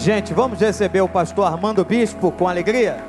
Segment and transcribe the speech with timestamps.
[0.00, 3.04] Gente, vamos receber o pastor Armando Bispo com alegria?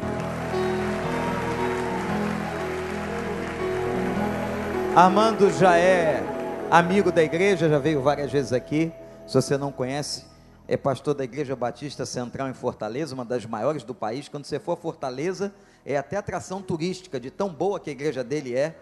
[4.94, 6.22] Armando já é
[6.70, 8.92] amigo da igreja, já veio várias vezes aqui.
[9.26, 10.26] Se você não conhece,
[10.68, 14.28] é pastor da Igreja Batista Central em Fortaleza, uma das maiores do país.
[14.28, 15.54] Quando você for a Fortaleza,
[15.86, 18.76] é até atração turística, de tão boa que a igreja dele é.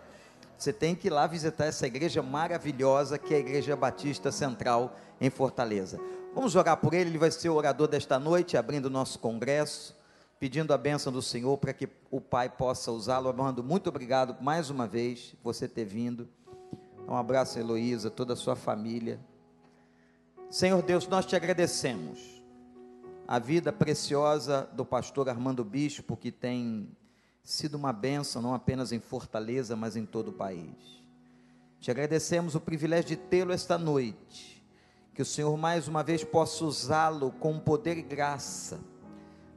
[0.60, 4.94] Você tem que ir lá visitar essa igreja maravilhosa que é a Igreja Batista Central
[5.21, 5.98] em Fortaleza.
[6.36, 9.95] Vamos orar por ele, ele vai ser o orador desta noite, abrindo o nosso congresso,
[10.38, 13.30] pedindo a bênção do Senhor para que o Pai possa usá-lo.
[13.30, 16.27] Armando, muito obrigado mais uma vez por você ter vindo.
[17.07, 19.18] Um abraço, Heloísa, toda a sua família.
[20.49, 22.44] Senhor Deus, nós te agradecemos
[23.26, 26.90] a vida preciosa do pastor Armando Bispo, que tem
[27.43, 31.03] sido uma bênção, não apenas em Fortaleza, mas em todo o país.
[31.79, 34.63] Te agradecemos o privilégio de tê-lo esta noite,
[35.13, 38.79] que o Senhor mais uma vez possa usá-lo com poder e graça,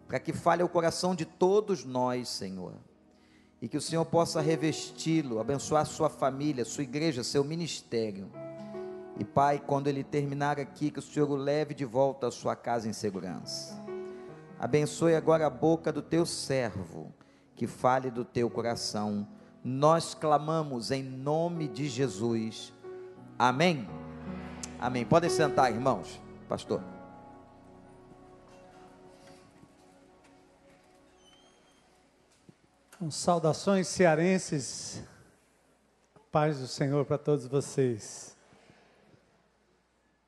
[0.07, 2.75] para que fale ao coração de todos nós, Senhor,
[3.61, 8.31] e que o Senhor possa revesti-lo, abençoar sua família, sua igreja, seu ministério
[9.19, 12.57] e Pai, quando ele terminar aqui, que o Senhor o leve de volta à sua
[12.57, 13.81] casa em segurança.
[14.59, 17.13] Abençoe agora a boca do teu servo,
[17.63, 19.25] que fale do teu coração.
[19.63, 22.73] Nós clamamos em nome de Jesus.
[23.39, 23.89] Amém.
[24.81, 25.07] Amém.
[25.07, 26.21] Podem sentar, irmãos.
[26.49, 26.83] Pastor.
[32.99, 35.05] Com saudações cearenses.
[36.33, 38.37] Paz do Senhor para todos vocês.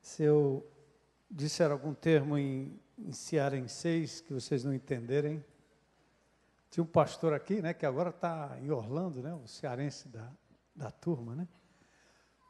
[0.00, 0.64] Se eu
[1.28, 5.44] disser algum termo em, em cearenseis que vocês não entenderem,
[6.74, 10.28] tinha um pastor aqui, né, que agora está em Orlando, né, o cearense da,
[10.74, 11.46] da turma, né?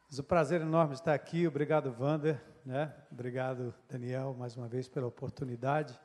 [0.09, 2.91] Mas o prazer enorme estar aqui, obrigado Vander, né?
[3.13, 6.01] Obrigado Daniel mais uma vez pela oportunidade.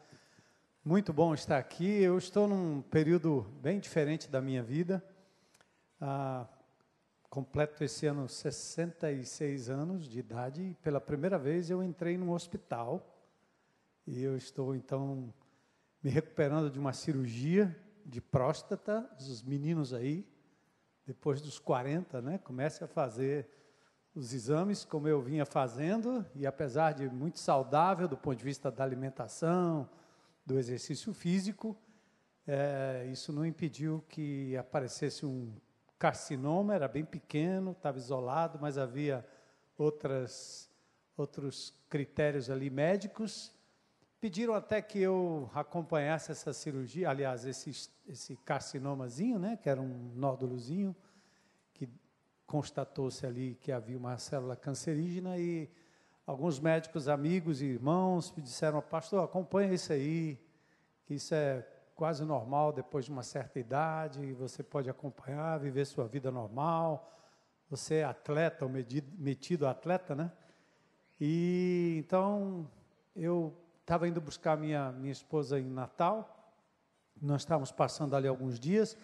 [0.84, 1.86] Muito bom estar aqui.
[1.86, 5.02] Eu estou num período bem diferente da minha vida.
[6.02, 6.46] Ah,
[7.30, 13.18] completo esse ano 66 anos de idade e pela primeira vez eu entrei num hospital
[14.06, 15.34] e eu estou então
[16.04, 17.74] me recuperando de uma cirurgia
[18.10, 19.10] de próstata.
[19.18, 20.28] Os meninos aí,
[21.06, 23.48] depois dos 40, né, comecem a fazer
[24.16, 28.72] os exames como eu vinha fazendo e apesar de muito saudável do ponto de vista
[28.72, 29.88] da alimentação,
[30.46, 31.78] do exercício físico,
[32.48, 35.54] é, isso não impediu que aparecesse um
[36.00, 39.24] carcinoma, era bem pequeno, estava isolado, mas havia
[39.78, 40.70] outras,
[41.16, 43.54] outros critérios ali médicos.
[44.20, 50.12] Pediram até que eu acompanhasse essa cirurgia, aliás, esse, esse carcinomazinho, né, que era um
[50.14, 50.94] nódulozinho,
[51.74, 51.88] que
[52.46, 55.70] constatou-se ali que havia uma célula cancerígena e
[56.28, 60.38] alguns médicos amigos e irmãos me disseram, pastor, acompanha isso aí,
[61.06, 61.66] que isso é
[61.96, 67.10] quase normal depois de uma certa idade, você pode acompanhar, viver sua vida normal.
[67.70, 70.32] Você é atleta, ou metido atleta, né?
[71.22, 72.70] E então
[73.16, 73.54] eu
[73.90, 76.54] estava indo buscar minha minha esposa em Natal.
[77.20, 78.96] Nós estávamos passando ali alguns dias.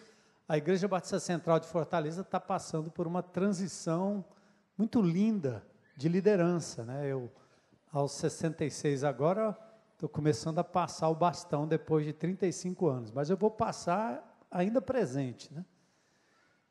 [0.48, 4.24] A Igreja Batista Central de Fortaleza está passando por uma transição
[4.78, 5.66] muito linda
[5.96, 7.04] de liderança, né?
[7.10, 7.30] Eu
[7.92, 9.58] aos 66 agora
[9.96, 14.78] Estou começando a passar o bastão depois de 35 anos, mas eu vou passar ainda
[14.78, 15.50] presente.
[15.54, 15.64] Né?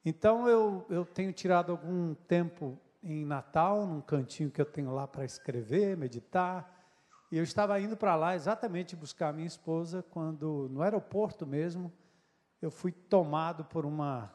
[0.05, 5.07] Então, eu, eu tenho tirado algum tempo em Natal, num cantinho que eu tenho lá
[5.07, 6.74] para escrever, meditar.
[7.35, 11.91] E eu estava indo para lá exatamente buscar minha esposa, quando, no aeroporto mesmo,
[12.61, 14.33] eu fui tomado por uma,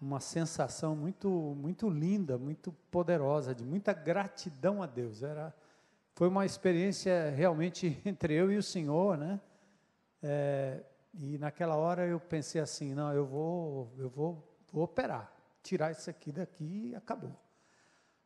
[0.00, 5.22] uma sensação muito, muito linda, muito poderosa, de muita gratidão a Deus.
[5.22, 5.54] Era
[6.16, 9.40] foi uma experiência realmente entre eu e o Senhor, né?
[10.20, 10.82] É,
[11.14, 15.32] e naquela hora eu pensei assim, não, eu vou, eu vou, vou operar,
[15.62, 17.38] tirar isso aqui daqui e acabou.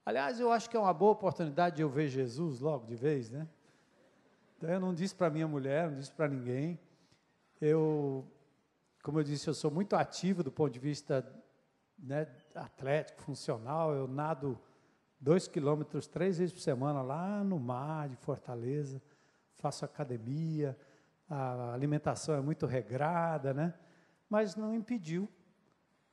[0.07, 3.29] Aliás, eu acho que é uma boa oportunidade de eu ver Jesus logo de vez,
[3.29, 3.47] né?
[4.65, 6.81] Então eu não disse para minha mulher, não disse para ninguém.
[7.61, 8.27] Eu,
[9.03, 11.23] como eu disse, eu sou muito ativo do ponto de vista
[11.99, 13.93] né, atlético, funcional.
[13.93, 14.59] Eu nado
[15.21, 19.03] dois quilômetros três vezes por semana lá no mar de Fortaleza,
[19.57, 20.75] faço academia,
[21.29, 23.75] a alimentação é muito regrada, né?
[24.31, 25.29] Mas não impediu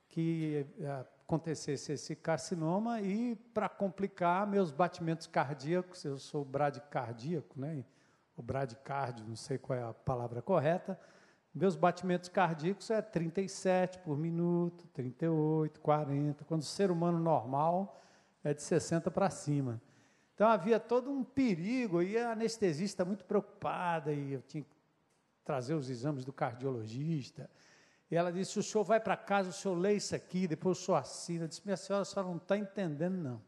[0.10, 7.86] que eh, acontecesse esse carcinoma e, para complicar, meus batimentos cardíacos, eu sou bradicardíaco, né?
[8.42, 11.00] O bradicárdio, não sei qual é a palavra correta,
[11.54, 16.44] meus batimentos cardíacos é 37 por minuto, 38, 40.
[16.46, 18.02] Quando o ser humano normal
[18.44, 19.80] é de 60 para cima.
[20.34, 24.76] Então havia todo um perigo, e a anestesista muito preocupada, e eu tinha que
[25.46, 27.48] trazer os exames do cardiologista.
[28.10, 30.82] E ela disse: O senhor vai para casa, o senhor lê isso aqui, depois o
[30.84, 31.44] senhor assina.
[31.44, 33.40] Eu disse: Minha senhora, a senhora não está entendendo, não.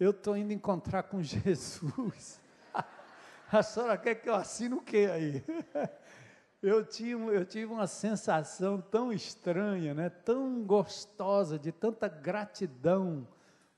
[0.00, 2.41] Eu estou indo encontrar com Jesus.
[3.52, 5.44] A senhora quer que eu assine o quê aí?
[6.62, 10.08] eu, tinha, eu tive uma sensação tão estranha, né?
[10.08, 13.28] tão gostosa, de tanta gratidão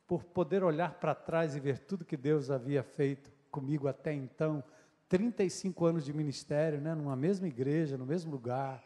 [0.07, 4.63] por poder olhar para trás e ver tudo que Deus havia feito comigo até então.
[5.09, 6.95] 35 anos de ministério, né?
[6.95, 8.83] numa mesma igreja, no mesmo lugar,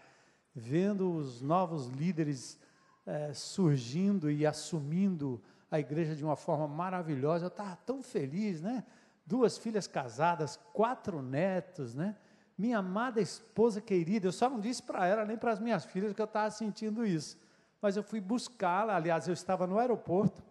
[0.55, 2.59] vendo os novos líderes
[3.05, 5.41] é, surgindo e assumindo
[5.71, 7.45] a igreja de uma forma maravilhosa.
[7.45, 8.85] Eu estava tão feliz, né?
[9.29, 12.17] Duas filhas casadas, quatro netos, né?
[12.59, 16.13] minha amada esposa querida, eu só não disse para ela nem para as minhas filhas
[16.13, 17.39] que eu estava sentindo isso,
[17.81, 20.43] mas eu fui buscá-la, aliás, eu estava no aeroporto,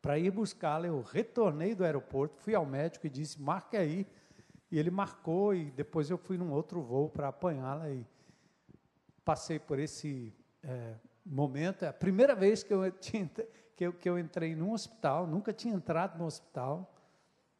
[0.00, 4.06] para ir buscá-la, eu retornei do aeroporto, fui ao médico e disse, marque aí,
[4.70, 8.06] e ele marcou, e depois eu fui num outro voo para apanhá-la, e
[9.24, 10.32] passei por esse
[10.62, 10.94] é,
[11.26, 13.28] momento, é a primeira vez que eu, tinha,
[13.74, 16.94] que, eu, que eu entrei num hospital, nunca tinha entrado no hospital,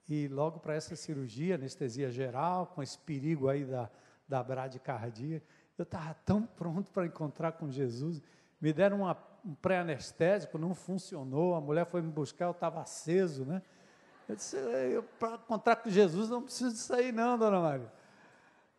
[0.08, 3.90] e logo para essa cirurgia, anestesia geral, com esse perigo aí da,
[4.26, 5.43] da bradicardia,
[5.76, 8.22] eu estava tão pronto para encontrar com Jesus.
[8.60, 13.44] Me deram uma, um pré-anestésico, não funcionou, a mulher foi me buscar, eu estava aceso,
[13.44, 13.62] né?
[14.28, 14.56] Eu disse,
[15.19, 17.93] para encontrar com Jesus não preciso disso aí não, dona Maria.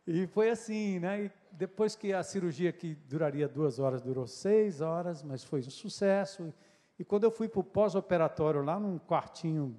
[0.06, 1.24] E foi assim, né?
[1.24, 5.70] E depois que a cirurgia que duraria duas horas, durou seis horas, mas foi um
[5.70, 6.52] sucesso.
[6.98, 9.76] E quando eu fui para o pós-operatório, lá num quartinho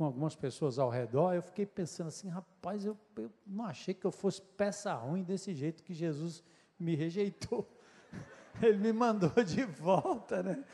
[0.00, 4.06] com algumas pessoas ao redor, eu fiquei pensando assim, rapaz, eu, eu não achei que
[4.06, 6.42] eu fosse peça ruim desse jeito que Jesus
[6.78, 7.70] me rejeitou.
[8.62, 10.64] Ele me mandou de volta, né?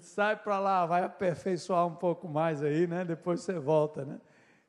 [0.00, 3.04] Sai para lá, vai aperfeiçoar um pouco mais aí, né?
[3.04, 4.20] Depois você volta, né?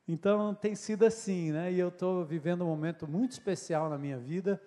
[0.08, 1.74] Então tem sido assim, né?
[1.74, 4.62] E eu estou vivendo um momento muito especial na minha vida.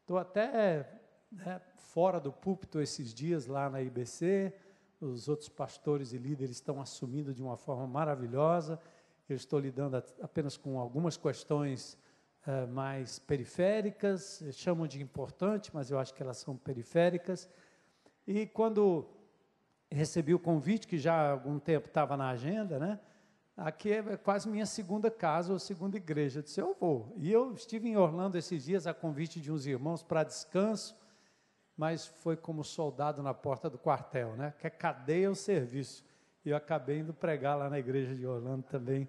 [0.00, 0.90] Estou até
[1.30, 4.52] né, fora do púlpito esses dias lá na IBC
[5.02, 8.80] os outros pastores e líderes estão assumindo de uma forma maravilhosa.
[9.28, 11.98] Eu estou lidando apenas com algumas questões
[12.46, 17.48] uh, mais periféricas, chamam de importante, mas eu acho que elas são periféricas.
[18.26, 19.06] E quando
[19.90, 23.00] recebi o convite, que já há algum tempo estava na agenda, né?
[23.56, 26.38] Aqui é quase minha segunda casa ou segunda igreja.
[26.38, 27.12] Eu disse, eu vou.
[27.18, 30.96] E eu estive em Orlando esses dias a convite de uns irmãos para descanso
[31.76, 34.54] mas foi como soldado na porta do quartel, né?
[34.58, 36.04] Que é cadeia o serviço.
[36.44, 39.08] E eu acabei indo pregar lá na igreja de Orlando também.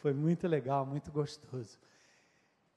[0.00, 1.78] Foi muito legal, muito gostoso.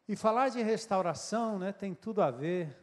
[0.08, 2.76] E falar de restauração, né, tem tudo a ver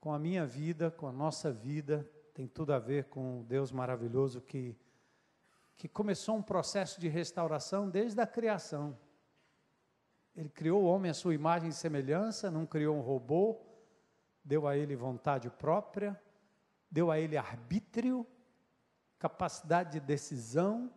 [0.00, 3.72] com a minha vida, com a nossa vida, tem tudo a ver com o Deus
[3.72, 4.76] maravilhoso que
[5.78, 8.98] que começou um processo de restauração desde a criação.
[10.36, 13.60] Ele criou o homem à sua imagem e semelhança, não criou um robô,
[14.48, 16.18] deu a ele vontade própria,
[16.90, 18.26] deu a ele arbítrio,
[19.18, 20.90] capacidade de decisão,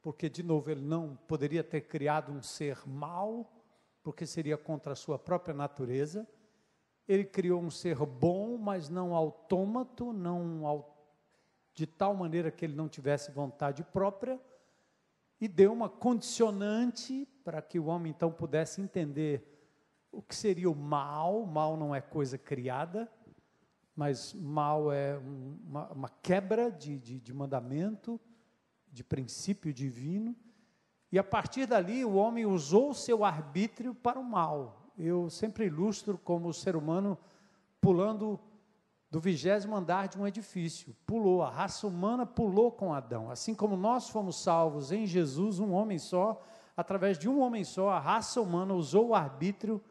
[0.00, 3.52] porque, de novo, ele não poderia ter criado um ser mau,
[4.00, 6.24] porque seria contra a sua própria natureza.
[7.08, 10.86] Ele criou um ser bom, mas não autômato, não
[11.74, 14.40] de tal maneira que ele não tivesse vontade própria,
[15.40, 19.57] e deu uma condicionante para que o homem então pudesse entender
[20.10, 21.46] o que seria o mal?
[21.46, 23.10] Mal não é coisa criada,
[23.94, 28.20] mas mal é uma, uma quebra de, de, de mandamento,
[28.92, 30.34] de princípio divino.
[31.10, 34.92] E a partir dali, o homem usou seu arbítrio para o mal.
[34.96, 37.18] Eu sempre ilustro como o ser humano
[37.80, 38.38] pulando
[39.10, 40.94] do vigésimo andar de um edifício.
[41.06, 43.30] Pulou, a raça humana pulou com Adão.
[43.30, 46.40] Assim como nós fomos salvos em Jesus, um homem só,
[46.76, 49.82] através de um homem só, a raça humana usou o arbítrio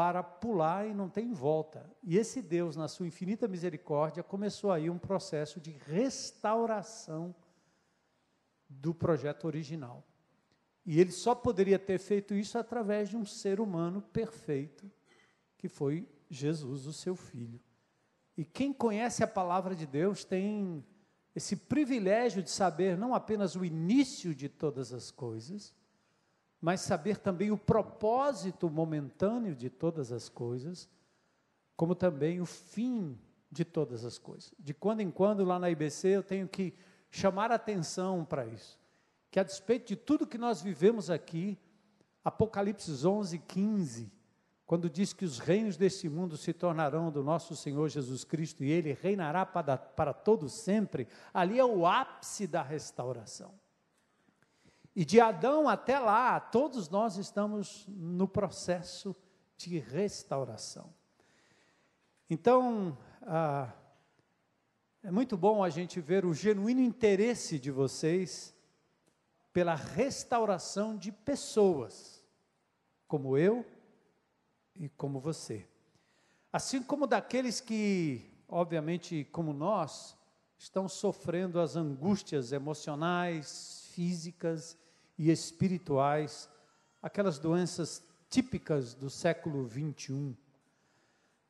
[0.00, 1.84] para pular e não tem volta.
[2.02, 7.34] E esse Deus, na sua infinita misericórdia, começou aí um processo de restauração
[8.66, 10.02] do projeto original.
[10.86, 14.90] E ele só poderia ter feito isso através de um ser humano perfeito,
[15.58, 17.60] que foi Jesus, o seu filho.
[18.38, 20.82] E quem conhece a palavra de Deus tem
[21.36, 25.74] esse privilégio de saber não apenas o início de todas as coisas,
[26.60, 30.88] mas saber também o propósito momentâneo de todas as coisas,
[31.76, 33.18] como também o fim
[33.50, 34.52] de todas as coisas.
[34.58, 36.74] De quando em quando, lá na IBC, eu tenho que
[37.10, 38.78] chamar atenção para isso.
[39.30, 41.58] Que a despeito de tudo que nós vivemos aqui,
[42.22, 44.12] Apocalipse 11, 15,
[44.66, 48.70] quando diz que os reinos deste mundo se tornarão do nosso Senhor Jesus Cristo e
[48.70, 53.52] Ele reinará para, para todo sempre, ali é o ápice da restauração.
[54.94, 59.14] E de Adão até lá, todos nós estamos no processo
[59.56, 60.92] de restauração.
[62.28, 63.72] Então, ah,
[65.02, 68.54] é muito bom a gente ver o genuíno interesse de vocês
[69.52, 72.24] pela restauração de pessoas,
[73.06, 73.64] como eu
[74.76, 75.66] e como você.
[76.52, 80.16] Assim como daqueles que, obviamente, como nós,
[80.58, 84.76] estão sofrendo as angústias emocionais, físicas
[85.20, 86.48] e espirituais,
[87.02, 90.34] aquelas doenças típicas do século 21.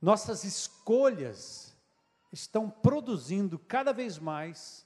[0.03, 1.73] Nossas escolhas
[2.33, 4.85] estão produzindo cada vez mais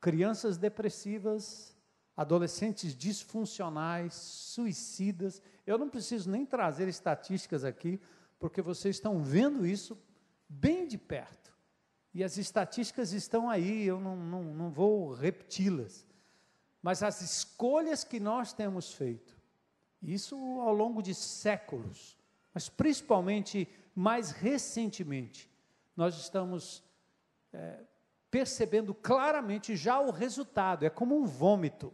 [0.00, 1.76] crianças depressivas,
[2.16, 5.42] adolescentes disfuncionais, suicidas.
[5.66, 8.00] Eu não preciso nem trazer estatísticas aqui,
[8.38, 9.98] porque vocês estão vendo isso
[10.48, 11.52] bem de perto.
[12.14, 16.06] E as estatísticas estão aí, eu não, não, não vou repeti-las.
[16.84, 19.34] Mas as escolhas que nós temos feito,
[20.02, 22.18] isso ao longo de séculos,
[22.52, 25.50] mas principalmente mais recentemente,
[25.96, 26.84] nós estamos
[27.54, 27.80] é,
[28.30, 31.90] percebendo claramente já o resultado, é como um vômito.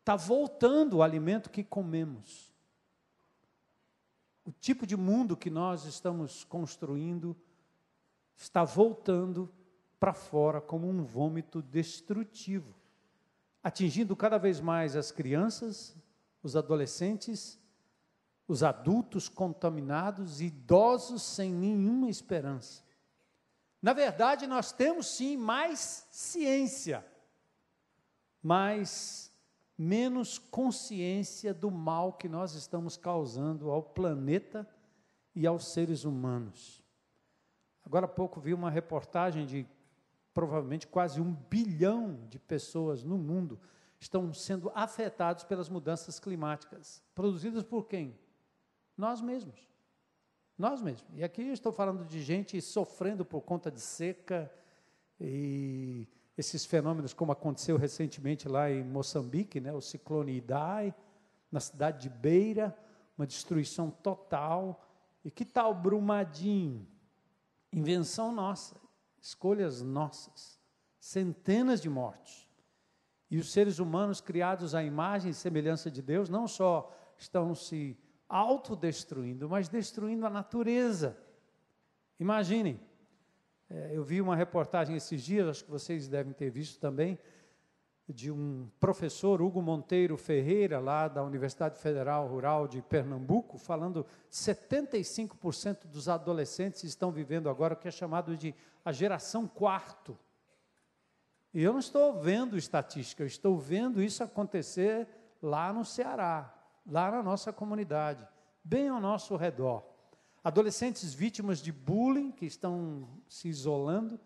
[0.00, 2.52] Está voltando o alimento que comemos.
[4.44, 7.36] O tipo de mundo que nós estamos construindo
[8.36, 9.48] está voltando
[10.00, 12.81] para fora como um vômito destrutivo,
[13.62, 15.96] atingindo cada vez mais as crianças,
[16.42, 17.58] os adolescentes,
[18.48, 22.82] os adultos contaminados, idosos sem nenhuma esperança.
[23.80, 27.04] Na verdade, nós temos sim mais ciência,
[28.42, 29.32] mas
[29.76, 34.68] menos consciência do mal que nós estamos causando ao planeta
[35.34, 36.82] e aos seres humanos.
[37.84, 39.66] Agora há pouco vi uma reportagem de
[40.34, 43.60] provavelmente quase um bilhão de pessoas no mundo
[44.00, 48.18] estão sendo afetados pelas mudanças climáticas, produzidas por quem?
[48.96, 49.68] Nós mesmos.
[50.58, 51.08] Nós mesmos.
[51.14, 54.52] E aqui estou falando de gente sofrendo por conta de seca
[55.20, 60.94] e esses fenômenos, como aconteceu recentemente lá em Moçambique, né, o ciclone Idai,
[61.50, 62.76] na cidade de Beira,
[63.16, 64.84] uma destruição total.
[65.24, 66.86] E que tal Brumadinho?
[67.72, 68.76] Invenção nossa,
[69.22, 70.60] escolhas nossas,
[70.98, 72.50] centenas de mortes.
[73.30, 77.96] E os seres humanos criados à imagem e semelhança de Deus não só estão se
[78.28, 81.16] autodestruindo, mas destruindo a natureza.
[82.18, 82.80] Imaginem,
[83.70, 87.18] é, eu vi uma reportagem esses dias, acho que vocês devem ter visto também,
[88.08, 95.86] de um professor, Hugo Monteiro Ferreira, lá da Universidade Federal Rural de Pernambuco, falando 75%
[95.86, 100.18] dos adolescentes estão vivendo agora o que é chamado de a geração quarto.
[101.54, 105.06] E eu não estou vendo estatística, eu estou vendo isso acontecer
[105.42, 106.52] lá no Ceará,
[106.86, 108.26] lá na nossa comunidade,
[108.64, 109.84] bem ao nosso redor.
[110.42, 114.18] Adolescentes vítimas de bullying, que estão se isolando,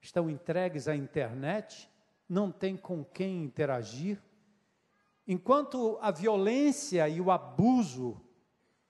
[0.00, 1.90] estão entregues à internet,
[2.28, 4.22] não têm com quem interagir.
[5.26, 8.20] Enquanto a violência e o abuso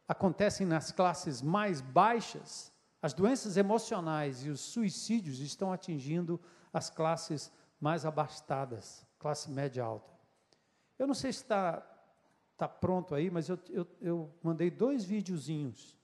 [0.07, 6.41] acontecem nas classes mais baixas, as doenças emocionais e os suicídios estão atingindo
[6.73, 10.13] as classes mais abastadas, classe média alta.
[10.99, 11.83] Eu não sei se está
[12.57, 15.99] tá pronto aí, mas eu, eu, eu mandei dois videozinhos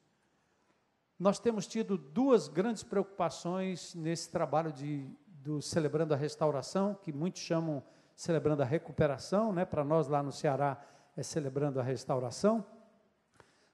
[1.18, 7.40] nós temos tido duas grandes preocupações nesse trabalho de, do Celebrando a Restauração, que muitos
[7.40, 7.82] chamam
[8.14, 9.64] Celebrando a Recuperação, né?
[9.64, 10.78] para nós lá no Ceará
[11.16, 12.64] é Celebrando a Restauração,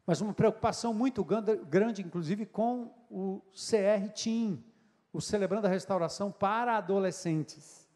[0.07, 4.63] mas uma preocupação muito grande, inclusive, com o CR Team,
[5.13, 7.89] o Celebrando a Restauração para adolescentes.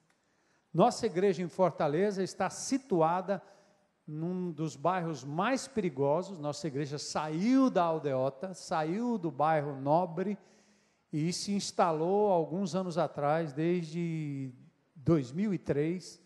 [0.72, 3.42] Nossa igreja em Fortaleza está situada
[4.06, 6.38] num dos bairros mais perigosos.
[6.38, 10.38] Nossa igreja saiu da aldeota, saiu do bairro nobre
[11.12, 14.52] e se instalou alguns anos atrás, desde
[14.94, 16.20] 2003,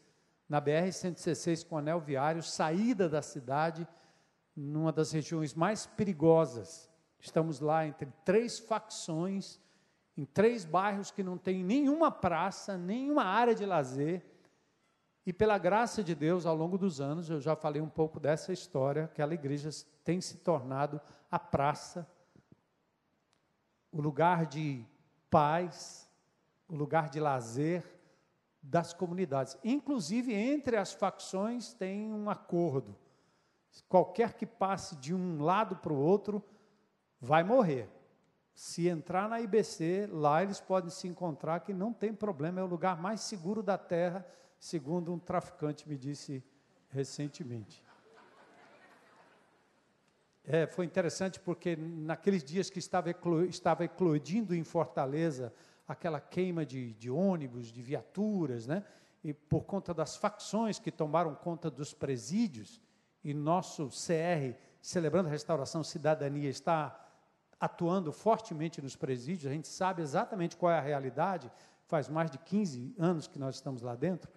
[0.49, 3.87] na BR-116 com anel viário, saída da cidade,
[4.57, 6.90] numa das regiões mais perigosas.
[7.19, 9.61] Estamos lá entre três facções,
[10.16, 14.25] em três bairros que não tem nenhuma praça, nenhuma área de lazer
[15.30, 18.52] e pela graça de Deus, ao longo dos anos, eu já falei um pouco dessa
[18.52, 19.69] história, aquela igreja
[20.02, 22.04] tem se tornado a praça,
[23.92, 24.85] o lugar de
[25.30, 26.09] paz,
[26.69, 27.85] o lugar de lazer
[28.62, 29.57] das comunidades.
[29.62, 32.97] Inclusive, entre as facções tem um acordo.
[33.89, 36.43] Qualquer que passe de um lado para o outro
[37.21, 37.89] vai morrer.
[38.53, 42.67] Se entrar na IBC, lá eles podem se encontrar que não tem problema, é o
[42.67, 44.27] lugar mais seguro da terra
[44.61, 46.45] segundo um traficante me disse
[46.91, 47.83] recentemente.
[50.45, 55.53] É, foi interessante porque naqueles dias que estava, eclo, estava eclodindo em Fortaleza
[55.89, 58.85] aquela queima de, de ônibus, de viaturas, né?
[59.25, 62.81] e por conta das facções que tomaram conta dos presídios,
[63.23, 67.09] e nosso CR, celebrando a restauração cidadania, está
[67.61, 71.50] atuando fortemente nos presídios, a gente sabe exatamente qual é a realidade,
[71.87, 74.31] faz mais de 15 anos que nós estamos lá dentro.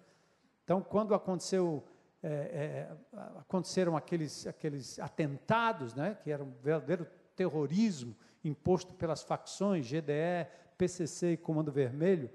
[0.63, 1.83] Então, quando aconteceu,
[2.21, 9.87] é, é, aconteceram aqueles, aqueles atentados, né, que era um verdadeiro terrorismo imposto pelas facções,
[9.87, 10.47] GDE,
[10.77, 12.29] PCC e Comando Vermelho,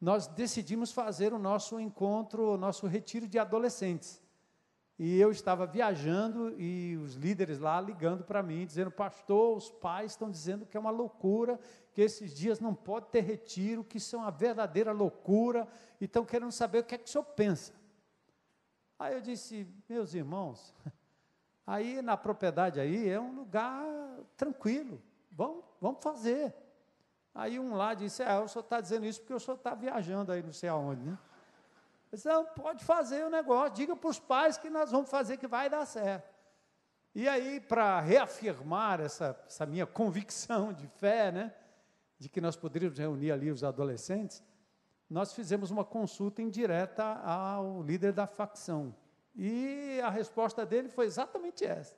[0.00, 4.20] nós decidimos fazer o nosso encontro, o nosso retiro de adolescentes.
[4.98, 10.12] E eu estava viajando e os líderes lá ligando para mim, dizendo: Pastor, os pais
[10.12, 11.60] estão dizendo que é uma loucura,
[11.92, 15.68] que esses dias não pode ter retiro, que isso é uma verdadeira loucura,
[16.00, 17.74] e estão querendo saber o que é que o senhor pensa.
[18.98, 20.74] Aí eu disse: Meus irmãos,
[21.66, 23.84] aí na propriedade aí é um lugar
[24.34, 26.54] tranquilo, vamos, vamos fazer.
[27.34, 30.32] Aí um lá disse: É, o senhor está dizendo isso porque o senhor está viajando
[30.32, 31.18] aí não sei aonde, né?
[32.16, 35.46] Disse, não, pode fazer o negócio, diga para os pais que nós vamos fazer que
[35.46, 36.34] vai dar certo.
[37.14, 41.54] E aí, para reafirmar essa, essa minha convicção de fé, né,
[42.18, 44.42] de que nós poderíamos reunir ali os adolescentes,
[45.10, 48.96] nós fizemos uma consulta indireta ao líder da facção.
[49.34, 51.94] E a resposta dele foi exatamente essa.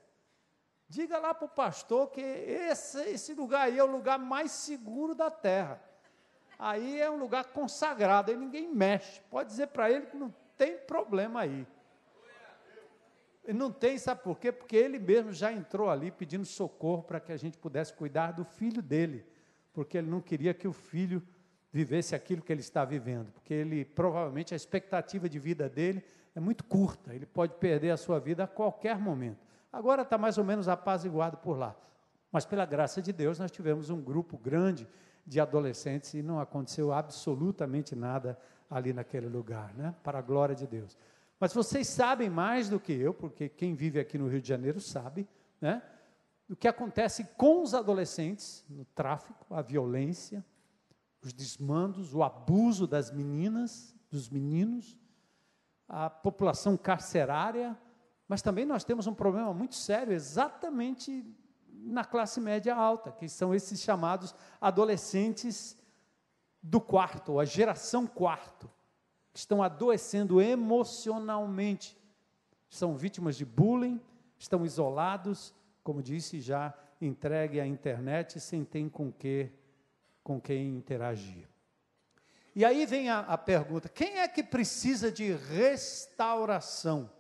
[0.89, 5.15] Diga lá para o pastor que esse, esse lugar aí é o lugar mais seguro
[5.15, 5.81] da terra.
[6.59, 9.21] Aí é um lugar consagrado, aí ninguém mexe.
[9.31, 11.67] Pode dizer para ele que não tem problema aí.
[13.55, 14.53] Não tem, sabe por quê?
[14.53, 18.45] Porque ele mesmo já entrou ali pedindo socorro para que a gente pudesse cuidar do
[18.45, 19.25] filho dele,
[19.73, 21.23] porque ele não queria que o filho
[21.73, 26.41] vivesse aquilo que ele está vivendo, porque ele provavelmente a expectativa de vida dele é
[26.41, 29.47] muito curta, ele pode perder a sua vida a qualquer momento.
[29.73, 31.75] Agora está mais ou menos apaziguado por lá.
[32.31, 34.87] Mas pela graça de Deus, nós tivemos um grupo grande
[35.29, 38.39] de adolescentes e não aconteceu absolutamente nada
[38.71, 39.95] ali naquele lugar, né?
[40.03, 40.97] Para a glória de Deus.
[41.39, 44.81] Mas vocês sabem mais do que eu, porque quem vive aqui no Rio de Janeiro
[44.81, 45.29] sabe,
[45.61, 45.83] né?
[46.49, 50.43] O que acontece com os adolescentes no tráfico, a violência,
[51.23, 54.97] os desmandos, o abuso das meninas, dos meninos,
[55.87, 57.77] a população carcerária,
[58.27, 61.25] mas também nós temos um problema muito sério exatamente
[61.89, 65.77] na classe média alta, que são esses chamados adolescentes
[66.63, 68.71] do quarto, a geração quarto,
[69.33, 71.97] que estão adoecendo emocionalmente,
[72.69, 74.01] são vítimas de bullying,
[74.39, 79.51] estão isolados, como disse, já entregue à internet sem ter com que
[80.23, 81.49] com quem interagir.
[82.55, 87.11] E aí vem a, a pergunta: quem é que precisa de restauração?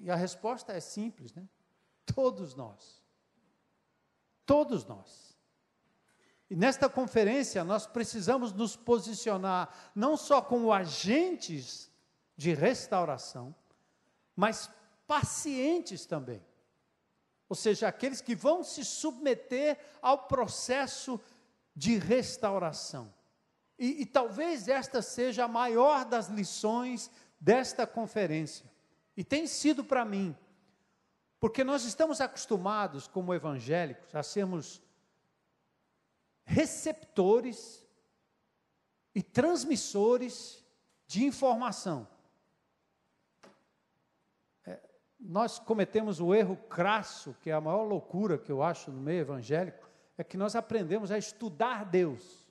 [0.00, 1.48] E a resposta é simples, né?
[2.06, 3.02] Todos nós.
[4.46, 5.34] Todos nós.
[6.50, 11.90] E nesta conferência nós precisamos nos posicionar não só como agentes
[12.36, 13.54] de restauração,
[14.36, 14.70] mas
[15.06, 16.44] pacientes também.
[17.48, 21.20] Ou seja, aqueles que vão se submeter ao processo
[21.74, 23.12] de restauração.
[23.78, 28.70] E, e, talvez esta seja a maior das lições desta conferência.
[29.16, 30.36] E tem sido para mim
[31.44, 34.80] porque nós estamos acostumados, como evangélicos, a sermos
[36.42, 37.86] receptores
[39.14, 40.64] e transmissores
[41.06, 42.08] de informação.
[44.64, 44.80] É,
[45.20, 49.20] nós cometemos o erro crasso, que é a maior loucura que eu acho no meio
[49.20, 52.48] evangélico, é que nós aprendemos a estudar Deus.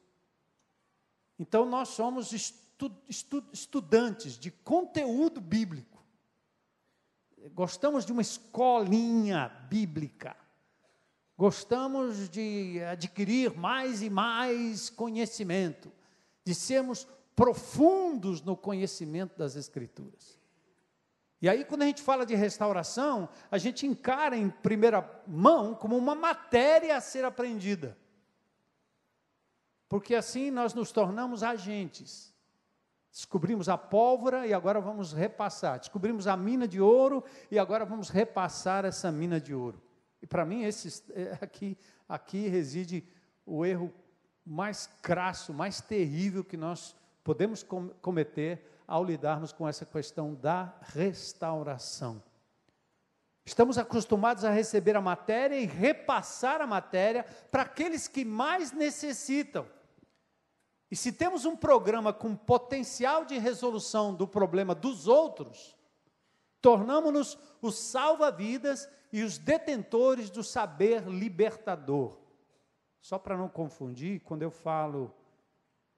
[1.39, 5.92] Então nós somos estu, estu, estudantes de conteúdo bíblico
[7.53, 10.35] gostamos de uma escolinha bíblica,
[11.37, 15.91] gostamos de adquirir mais e mais conhecimento,
[16.45, 20.39] de sermos profundos no conhecimento das Escrituras.
[21.41, 25.97] E aí, quando a gente fala de restauração, a gente encara em primeira mão como
[25.97, 27.97] uma matéria a ser aprendida.
[29.89, 32.32] Porque assim nós nos tornamos agentes
[33.13, 35.77] Descobrimos a pólvora e agora vamos repassar.
[35.77, 39.79] Descobrimos a mina de ouro e agora vamos repassar essa mina de ouro.
[40.19, 41.77] E para mim, esse, é, aqui,
[42.09, 43.07] aqui reside
[43.45, 43.93] o erro
[44.43, 50.73] mais crasso, mais terrível que nós podemos com, cometer ao lidarmos com essa questão da
[50.81, 52.21] restauração.
[53.45, 59.67] Estamos acostumados a receber a matéria e repassar a matéria para aqueles que mais necessitam.
[60.93, 65.75] E se temos um programa com potencial de resolução do problema dos outros,
[66.61, 72.19] tornamos-nos os salva-vidas e os detentores do saber libertador.
[73.01, 75.11] Só para não confundir, quando eu falo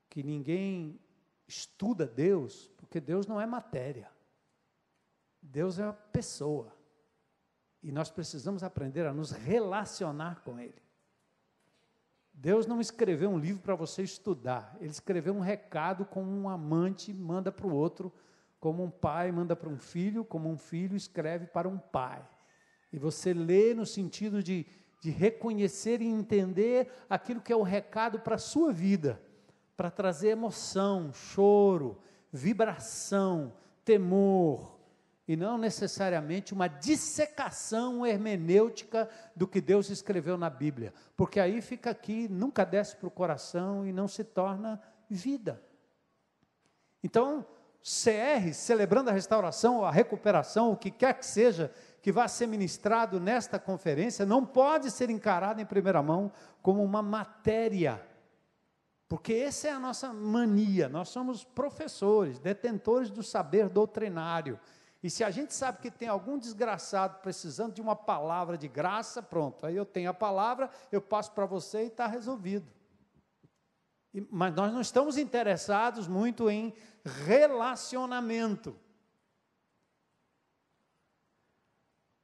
[0.10, 0.98] que ninguém
[1.46, 4.10] estuda Deus, porque Deus não é matéria.
[5.42, 6.74] Deus é uma pessoa.
[7.84, 10.85] E nós precisamos aprender a nos relacionar com Ele.
[12.38, 17.14] Deus não escreveu um livro para você estudar, Ele escreveu um recado como um amante
[17.14, 18.12] manda para o outro,
[18.60, 22.28] como um pai manda para um filho, como um filho escreve para um pai.
[22.92, 24.66] E você lê no sentido de,
[25.02, 29.22] de reconhecer e entender aquilo que é o recado para a sua vida,
[29.78, 31.98] para trazer emoção, choro,
[32.32, 34.75] vibração, temor,
[35.28, 41.90] e não necessariamente uma dissecação hermenêutica do que Deus escreveu na Bíblia, porque aí fica
[41.90, 45.62] aqui, nunca desce para o coração e não se torna vida.
[47.04, 47.46] Então,
[47.82, 53.20] CR, celebrando a restauração, a recuperação, o que quer que seja que vá ser ministrado
[53.20, 58.00] nesta conferência, não pode ser encarado em primeira mão como uma matéria,
[59.08, 64.60] porque essa é a nossa mania, nós somos professores, detentores do saber doutrinário,
[65.06, 69.22] e se a gente sabe que tem algum desgraçado precisando de uma palavra de graça,
[69.22, 72.66] pronto, aí eu tenho a palavra, eu passo para você e está resolvido.
[74.12, 78.76] E, mas nós não estamos interessados muito em relacionamento.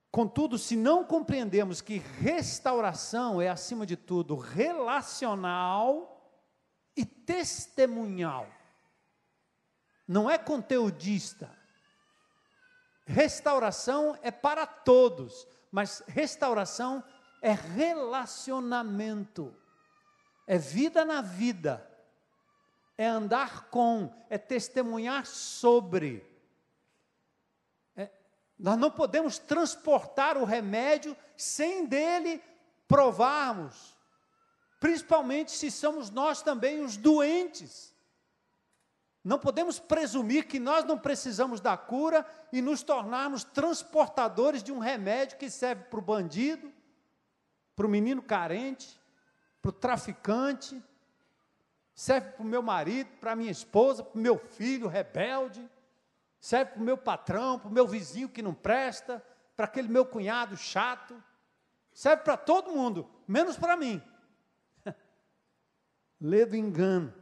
[0.09, 6.19] Contudo, se não compreendemos que restauração é, acima de tudo, relacional
[6.97, 8.47] e testemunhal,
[10.07, 11.60] não é conteudista,
[13.11, 17.03] Restauração é para todos, mas restauração
[17.41, 19.53] é relacionamento,
[20.47, 21.85] é vida na vida,
[22.97, 26.25] é andar com, é testemunhar sobre.
[27.97, 28.09] É,
[28.57, 32.41] nós não podemos transportar o remédio sem dele
[32.87, 33.93] provarmos,
[34.79, 37.90] principalmente se somos nós também os doentes.
[39.23, 44.79] Não podemos presumir que nós não precisamos da cura e nos tornarmos transportadores de um
[44.79, 46.71] remédio que serve para o bandido,
[47.75, 48.99] para o menino carente,
[49.61, 50.83] para o traficante,
[51.93, 55.69] serve para o meu marido, para a minha esposa, para o meu filho rebelde,
[56.39, 59.23] serve para o meu patrão, para o meu vizinho que não presta,
[59.55, 61.21] para aquele meu cunhado chato,
[61.93, 64.01] serve para todo mundo, menos para mim.
[66.19, 67.20] Lê do engano.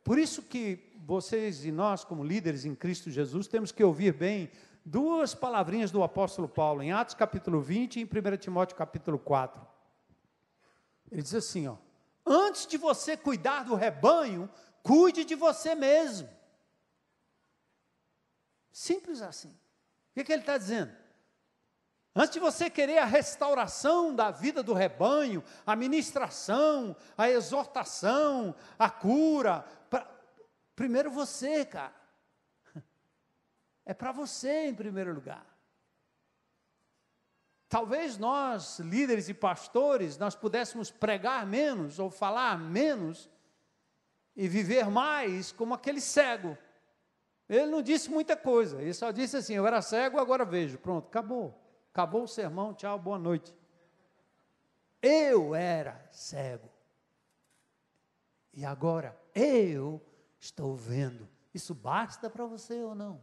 [0.00, 4.14] É por isso que vocês e nós, como líderes em Cristo Jesus, temos que ouvir
[4.14, 4.50] bem
[4.82, 9.60] duas palavrinhas do apóstolo Paulo, em Atos capítulo 20 e em 1 Timóteo capítulo 4.
[11.12, 11.76] Ele diz assim: ó,
[12.24, 14.48] antes de você cuidar do rebanho,
[14.82, 16.28] cuide de você mesmo.
[18.72, 19.50] Simples assim.
[19.50, 20.90] O que, que ele está dizendo?
[22.14, 28.90] Antes de você querer a restauração da vida do rebanho, a ministração, a exortação, a
[28.90, 30.06] cura, pra,
[30.74, 31.94] primeiro você, cara.
[33.86, 35.46] É para você em primeiro lugar.
[37.68, 43.30] Talvez nós, líderes e pastores, nós pudéssemos pregar menos ou falar menos
[44.34, 46.58] e viver mais como aquele cego.
[47.48, 50.78] Ele não disse muita coisa, ele só disse assim: Eu era cego, agora vejo.
[50.78, 51.59] Pronto, acabou.
[51.92, 53.54] Acabou o sermão, tchau, boa noite.
[55.02, 56.68] Eu era cego.
[58.52, 60.00] E agora eu
[60.38, 61.28] estou vendo.
[61.52, 63.20] Isso basta para você ou não?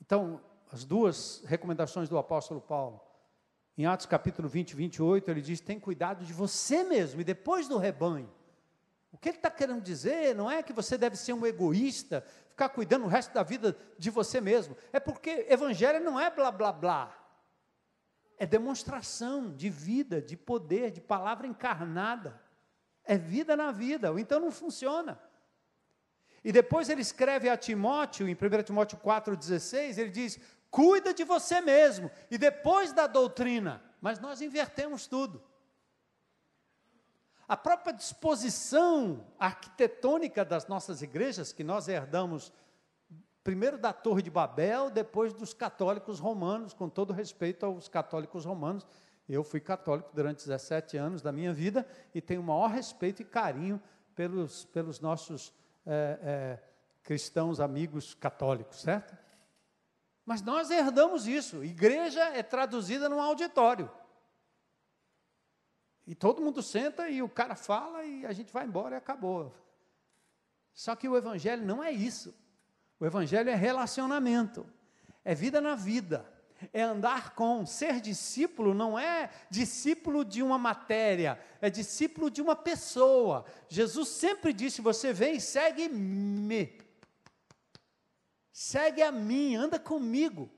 [0.00, 0.40] Então,
[0.70, 3.00] as duas recomendações do apóstolo Paulo.
[3.76, 7.78] Em Atos capítulo 20, 28, ele diz: tem cuidado de você mesmo e depois do
[7.78, 8.30] rebanho.
[9.14, 12.68] O que ele está querendo dizer não é que você deve ser um egoísta, ficar
[12.68, 14.76] cuidando o resto da vida de você mesmo.
[14.92, 17.16] É porque evangelho não é blá blá blá.
[18.36, 22.42] É demonstração de vida, de poder, de palavra encarnada.
[23.04, 25.16] É vida na vida, ou então não funciona.
[26.42, 30.40] E depois ele escreve a Timóteo, em 1 Timóteo 4,16, ele diz:
[30.72, 33.80] cuida de você mesmo, e depois da doutrina.
[34.00, 35.40] Mas nós invertemos tudo.
[37.46, 42.52] A própria disposição arquitetônica das nossas igrejas, que nós herdamos
[43.42, 48.86] primeiro da Torre de Babel, depois dos católicos romanos, com todo respeito aos católicos romanos.
[49.28, 53.24] Eu fui católico durante 17 anos da minha vida e tenho o maior respeito e
[53.24, 53.80] carinho
[54.14, 55.52] pelos, pelos nossos
[55.86, 56.62] é, é,
[57.02, 59.14] cristãos amigos católicos, certo?
[60.24, 61.62] Mas nós herdamos isso.
[61.62, 63.90] Igreja é traduzida num auditório.
[66.06, 69.54] E todo mundo senta e o cara fala e a gente vai embora e acabou.
[70.74, 72.34] Só que o Evangelho não é isso.
[73.00, 74.66] O Evangelho é relacionamento,
[75.24, 76.30] é vida na vida,
[76.72, 77.64] é andar com.
[77.64, 83.44] Ser discípulo não é discípulo de uma matéria, é discípulo de uma pessoa.
[83.68, 86.78] Jesus sempre disse: Você vem e segue-me.
[88.52, 90.50] Segue a mim, anda comigo.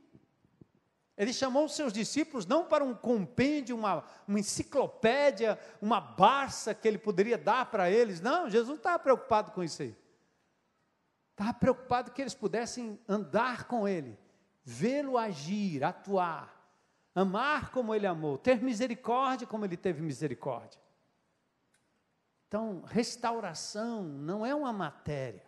[1.16, 6.86] Ele chamou os seus discípulos não para um compêndio, uma, uma enciclopédia, uma barça que
[6.86, 8.20] ele poderia dar para eles.
[8.20, 9.96] Não, Jesus não estava preocupado com isso aí.
[11.30, 14.18] Estava preocupado que eles pudessem andar com ele,
[14.62, 16.54] vê-lo agir, atuar,
[17.14, 20.80] amar como ele amou, ter misericórdia como ele teve misericórdia.
[22.48, 25.44] Então, restauração não é uma matéria.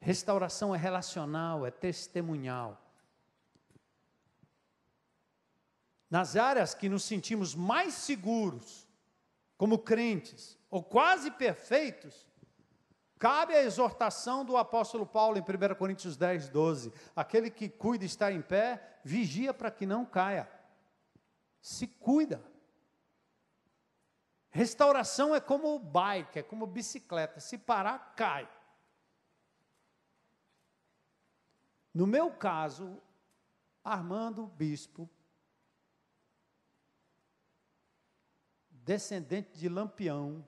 [0.00, 2.81] Restauração é relacional, é testemunhal.
[6.12, 8.86] Nas áreas que nos sentimos mais seguros,
[9.56, 12.26] como crentes, ou quase perfeitos,
[13.18, 18.30] cabe a exortação do apóstolo Paulo em 1 Coríntios 10, 12: aquele que cuida está
[18.30, 20.46] em pé, vigia para que não caia.
[21.62, 22.44] Se cuida.
[24.50, 28.46] Restauração é como bike, é como bicicleta, se parar, cai.
[31.94, 33.00] No meu caso,
[33.82, 35.08] Armando Bispo
[38.84, 40.46] descendente de Lampião.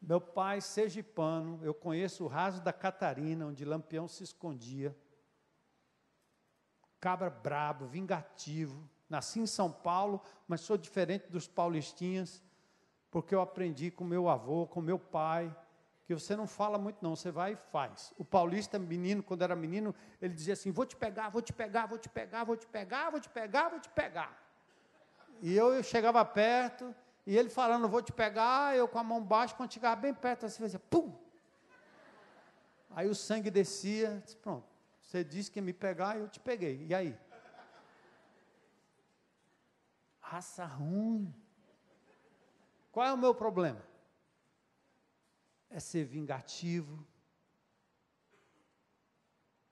[0.00, 4.96] Meu pai, sergipano, eu conheço o raso da Catarina, onde Lampião se escondia.
[7.00, 8.88] Cabra brabo, vingativo.
[9.08, 12.42] Nasci em São Paulo, mas sou diferente dos paulistinhas,
[13.10, 15.54] porque eu aprendi com meu avô, com meu pai,
[16.04, 18.12] que você não fala muito não, você vai e faz.
[18.16, 21.86] O paulista, menino, quando era menino, ele dizia assim, vou te pegar, vou te pegar,
[21.86, 24.45] vou te pegar, vou te pegar, vou te pegar, vou te pegar.
[25.40, 26.94] E eu, eu chegava perto,
[27.26, 30.46] e ele falando, vou te pegar, eu com a mão baixa, quando chegava bem perto,
[30.46, 31.12] assim, fazia pum!
[32.90, 34.66] Aí o sangue descia, disse, pronto,
[35.02, 36.86] você disse que ia me pegar, eu te peguei.
[36.86, 37.18] E aí?
[40.20, 41.34] Raça ruim.
[42.90, 43.82] Qual é o meu problema?
[45.68, 47.06] É ser vingativo.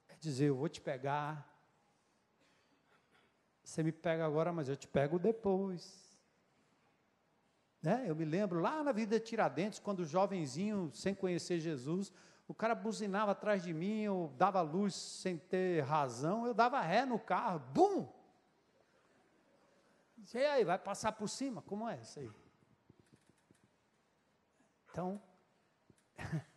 [0.08, 1.53] É dizer, eu vou te pegar,
[3.74, 6.16] você me pega agora, mas eu te pego depois.
[7.82, 8.04] Né?
[8.06, 12.12] Eu me lembro lá na vida de Tiradentes, quando jovenzinho, sem conhecer Jesus,
[12.46, 17.04] o cara buzinava atrás de mim, eu dava luz sem ter razão, eu dava ré
[17.04, 18.08] no carro, bum!
[20.32, 21.60] E aí, vai passar por cima?
[21.60, 22.30] Como é isso aí?
[24.88, 25.20] Então,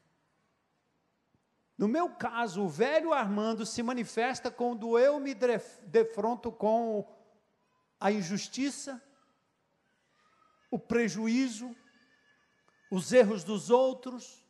[1.77, 5.35] No meu caso, o velho Armando se manifesta quando eu me
[5.83, 7.07] defronto com
[7.99, 9.01] a injustiça,
[10.71, 11.75] o prejuízo,
[12.89, 14.43] os erros dos outros.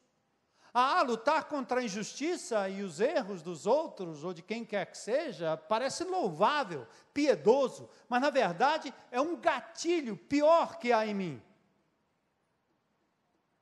[0.73, 4.97] Ah, lutar contra a injustiça e os erros dos outros, ou de quem quer que
[4.97, 11.43] seja, parece louvável, piedoso, mas na verdade é um gatilho pior que há em mim.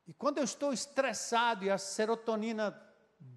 [0.06, 2.85] E quando eu estou estressado e a serotonina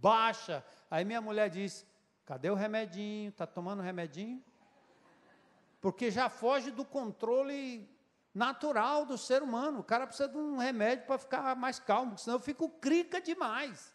[0.00, 0.64] baixa.
[0.90, 1.86] Aí minha mulher diz:
[2.24, 3.30] cadê o remedinho?
[3.30, 4.42] Está tomando remedinho?
[5.80, 7.88] Porque já foge do controle
[8.34, 9.80] natural do ser humano.
[9.80, 13.92] O cara precisa de um remédio para ficar mais calmo, senão eu fico crica demais.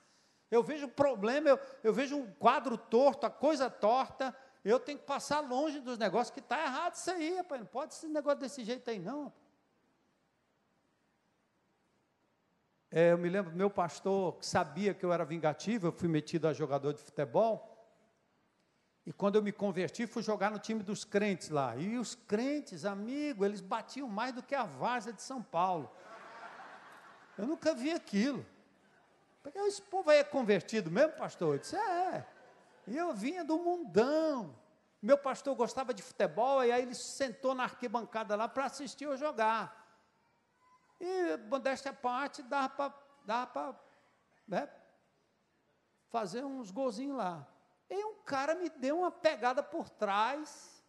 [0.49, 5.05] Eu vejo problema, eu, eu vejo um quadro torto, a coisa torta, eu tenho que
[5.05, 7.61] passar longe dos negócios que está errado isso aí, rapaz.
[7.61, 9.33] Não pode ser negócio desse jeito aí, não.
[12.95, 16.47] É, eu me lembro, meu pastor que sabia que eu era vingativo, eu fui metido
[16.47, 17.75] a jogador de futebol.
[19.03, 21.75] E quando eu me converti, fui jogar no time dos crentes lá.
[21.75, 25.89] E os crentes, amigo, eles batiam mais do que a várzea de São Paulo.
[27.35, 28.45] Eu nunca vi aquilo.
[29.41, 31.55] Porque esse povo aí é convertido mesmo, pastor?
[31.55, 32.23] Eu disse, é.
[32.85, 34.55] E eu vinha do mundão.
[35.01, 39.17] Meu pastor gostava de futebol, e aí ele sentou na arquibancada lá para assistir eu
[39.17, 39.82] jogar.
[41.05, 42.89] E, modéstia à parte, dava
[43.25, 43.75] para
[44.47, 44.69] né,
[46.07, 47.45] fazer uns golzinhos lá.
[47.89, 50.81] E um cara me deu uma pegada por trás.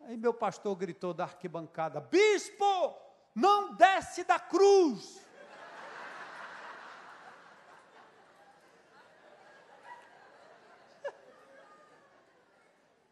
[0.00, 2.98] Aí meu pastor gritou da arquibancada: Bispo,
[3.32, 5.22] não desce da cruz.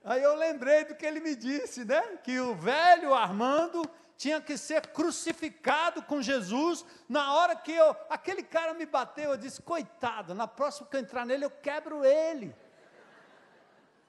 [0.03, 2.17] Aí eu lembrei do que ele me disse, né?
[2.25, 3.88] Que o velho Armando
[4.23, 6.87] tinha que ser crucificado com Jesus.
[7.09, 11.01] Na hora que eu, aquele cara me bateu, eu disse: coitado, na próxima que eu
[11.01, 12.55] entrar nele, eu quebro ele.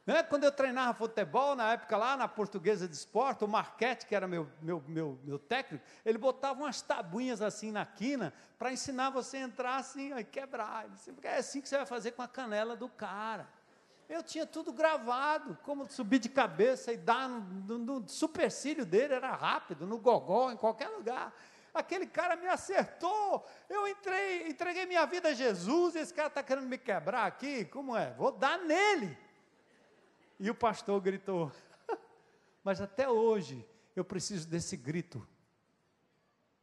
[0.06, 0.22] Né?
[0.22, 4.28] Quando eu treinava futebol, na época lá na Portuguesa de Esporte, o Marquete, que era
[4.28, 9.38] meu, meu, meu, meu técnico, ele botava umas tabuinhas assim na quina para ensinar você
[9.38, 10.86] a entrar assim e quebrar.
[10.86, 13.50] Ele disse, é assim que você vai fazer com a canela do cara.
[14.14, 17.40] Eu tinha tudo gravado, como subir de cabeça e dar no,
[17.80, 21.34] no, no supercílio dele, era rápido, no gogó, em qualquer lugar
[21.74, 26.68] aquele cara me acertou, eu entrei, entreguei minha vida a Jesus, esse cara está querendo
[26.68, 28.14] me quebrar aqui, como é?
[28.14, 29.18] Vou dar nele.
[30.40, 31.52] E o pastor gritou.
[32.64, 35.28] Mas até hoje eu preciso desse grito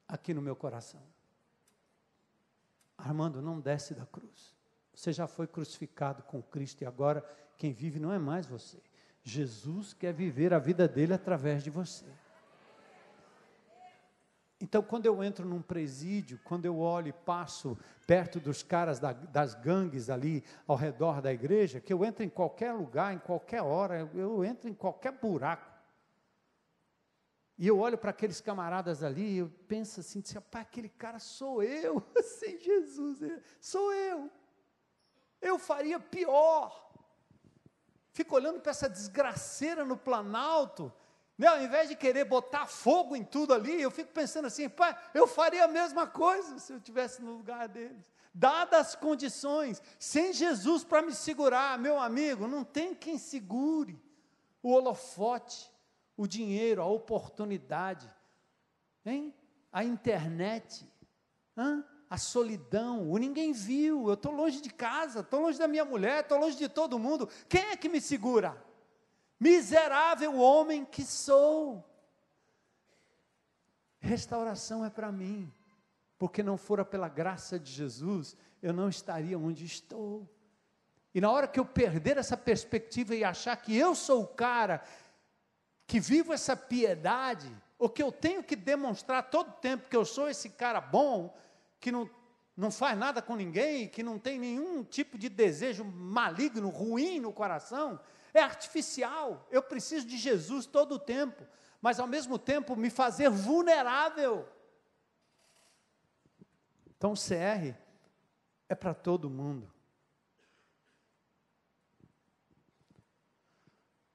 [0.06, 1.02] aqui no meu coração.
[2.96, 4.59] Armando, não desce da cruz.
[4.94, 7.24] Você já foi crucificado com Cristo e agora
[7.56, 8.78] quem vive não é mais você.
[9.22, 12.06] Jesus quer viver a vida dele através de você.
[14.60, 19.12] Então, quando eu entro num presídio, quando eu olho e passo perto dos caras da,
[19.12, 23.62] das gangues ali ao redor da igreja, que eu entro em qualquer lugar, em qualquer
[23.62, 25.70] hora, eu, entro em qualquer buraco.
[27.56, 31.62] E eu olho para aqueles camaradas ali e eu penso assim, rapaz, aquele cara sou
[31.62, 34.30] eu, sem Jesus, é, sou eu.
[35.40, 36.90] Eu faria pior.
[38.12, 40.92] Fico olhando para essa desgraceira no Planalto,
[41.40, 41.46] né?
[41.46, 45.26] Ao invés de querer botar fogo em tudo ali, eu fico pensando assim, pai, eu
[45.26, 48.04] faria a mesma coisa se eu estivesse no lugar deles.
[48.34, 53.98] Dadas as condições, sem Jesus para me segurar, meu amigo, não tem quem segure
[54.62, 55.72] o holofote,
[56.14, 58.06] o dinheiro, a oportunidade,
[59.06, 59.34] hein?
[59.72, 60.86] a internet,
[61.56, 61.82] hã?
[62.10, 66.22] A solidão, o ninguém viu, eu estou longe de casa, estou longe da minha mulher,
[66.22, 67.28] estou longe de todo mundo.
[67.48, 68.60] Quem é que me segura?
[69.38, 71.88] Miserável homem que sou.
[74.00, 75.52] Restauração é para mim,
[76.18, 80.28] porque não fora pela graça de Jesus, eu não estaria onde estou.
[81.14, 84.82] E na hora que eu perder essa perspectiva e achar que eu sou o cara
[85.86, 90.04] que vivo essa piedade, ou que eu tenho que demonstrar todo o tempo que eu
[90.04, 91.32] sou esse cara bom,
[91.80, 92.08] que não,
[92.56, 97.32] não faz nada com ninguém, que não tem nenhum tipo de desejo maligno, ruim no
[97.32, 97.98] coração,
[98.34, 99.46] é artificial.
[99.50, 101.44] Eu preciso de Jesus todo o tempo,
[101.80, 104.46] mas ao mesmo tempo me fazer vulnerável.
[106.96, 107.74] Então, o CR
[108.68, 109.72] é para todo mundo.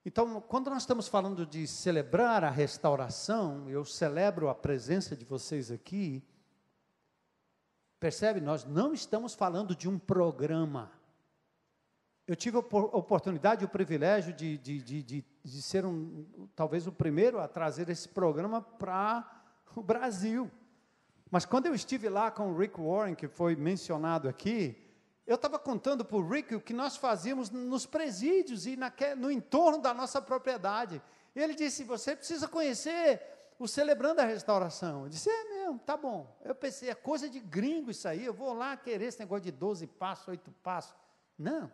[0.05, 5.71] Então, quando nós estamos falando de celebrar a restauração, eu celebro a presença de vocês
[5.71, 6.23] aqui.
[8.05, 8.39] Percebe?
[8.39, 10.91] Nós não estamos falando de um programa
[12.27, 16.87] eu tive a oportunidade e o privilégio de, de, de, de, de ser um, talvez
[16.87, 19.43] o primeiro a trazer esse programa para
[19.75, 20.49] o Brasil.
[21.29, 24.75] Mas quando eu estive lá com o Rick Warren, que foi mencionado aqui,
[25.27, 28.75] eu estava contando para o Rick o que nós fazíamos nos presídios e
[29.15, 30.99] no entorno da nossa propriedade.
[31.35, 35.03] Ele disse: Você precisa conhecer o Celebrando a Restauração.
[35.03, 36.35] Eu disse: É mesmo, tá bom.
[36.43, 38.25] Eu pensei: É coisa de gringo isso aí.
[38.25, 40.95] Eu vou lá querer esse negócio de 12 passos, 8 passos.
[41.37, 41.71] Não.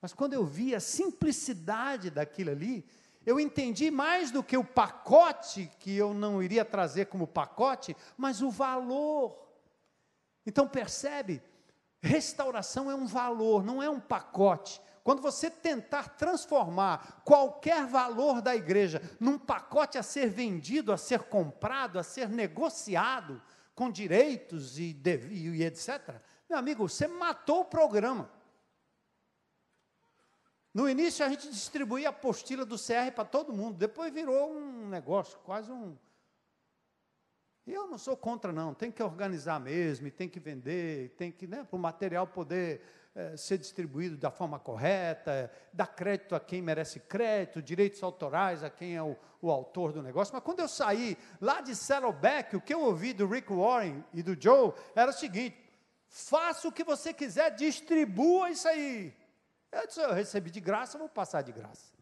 [0.00, 2.84] Mas quando eu vi a simplicidade daquilo ali,
[3.24, 8.42] eu entendi mais do que o pacote, que eu não iria trazer como pacote, mas
[8.42, 9.38] o valor.
[10.44, 11.40] Então percebe,
[12.00, 14.80] restauração é um valor, não é um pacote.
[15.04, 21.24] Quando você tentar transformar qualquer valor da igreja num pacote a ser vendido, a ser
[21.24, 23.42] comprado, a ser negociado,
[23.74, 24.96] com direitos e,
[25.30, 28.30] e etc., meu amigo, você matou o programa.
[30.72, 34.88] No início a gente distribuía a apostila do CR para todo mundo, depois virou um
[34.88, 35.96] negócio, quase um.
[37.66, 41.64] Eu não sou contra, não, tem que organizar mesmo, tem que vender, tem que, né,
[41.64, 42.82] para o material poder
[43.14, 48.70] é, ser distribuído da forma correta, dar crédito a quem merece crédito, direitos autorais a
[48.70, 50.32] quem é o, o autor do negócio.
[50.32, 54.22] Mas quando eu saí lá de Saddleback, o que eu ouvi do Rick Warren e
[54.22, 55.56] do Joe era o seguinte:
[56.08, 59.14] faça o que você quiser, distribua isso aí.
[59.70, 61.92] Eu disse, eu recebi de graça, vou passar de graça.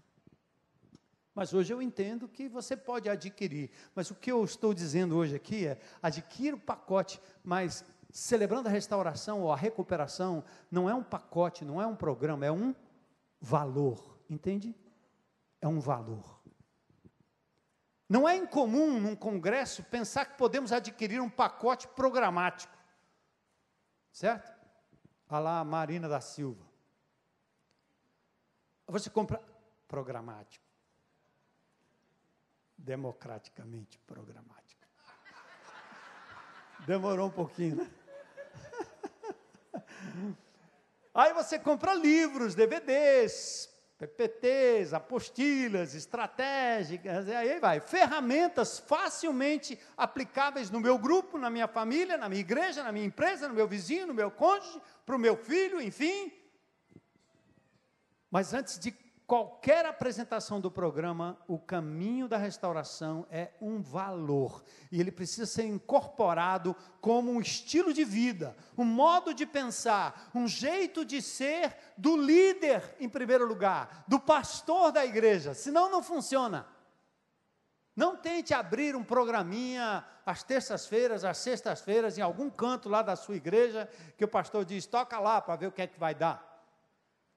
[1.35, 3.71] Mas hoje eu entendo que você pode adquirir.
[3.95, 8.73] Mas o que eu estou dizendo hoje aqui é: adquira o pacote, mas celebrando a
[8.73, 12.75] restauração ou a recuperação, não é um pacote, não é um programa, é um
[13.41, 14.19] valor.
[14.29, 14.75] Entende?
[15.61, 16.41] É um valor.
[18.09, 22.77] Não é incomum num congresso pensar que podemos adquirir um pacote programático.
[24.13, 24.53] Certo?
[25.29, 26.65] Olha lá a Marina da Silva.
[28.87, 29.41] Você compra
[29.87, 30.65] programático.
[32.77, 34.87] Democraticamente programático.
[36.87, 37.91] Demorou um pouquinho, né?
[41.15, 47.81] Aí você compra livros, DVDs, PPTs, apostilas, estratégicas, e aí vai.
[47.81, 53.49] Ferramentas facilmente aplicáveis no meu grupo, na minha família, na minha igreja, na minha empresa,
[53.49, 56.33] no meu vizinho, no meu cônjuge, para o meu filho, enfim.
[58.31, 58.95] Mas antes de
[59.31, 65.67] qualquer apresentação do programa, o caminho da restauração é um valor e ele precisa ser
[65.67, 72.17] incorporado como um estilo de vida, um modo de pensar, um jeito de ser do
[72.17, 76.67] líder, em primeiro lugar, do pastor da igreja, senão não funciona.
[77.95, 83.37] Não tente abrir um programinha às terças-feiras, às sextas-feiras, em algum canto lá da sua
[83.37, 86.50] igreja, que o pastor diz: toca lá para ver o que é que vai dar.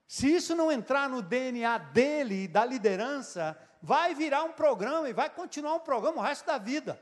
[0.08, 5.30] Se isso não entrar no DNA dele da liderança, vai virar um programa e vai
[5.30, 7.02] continuar um programa o resto da vida.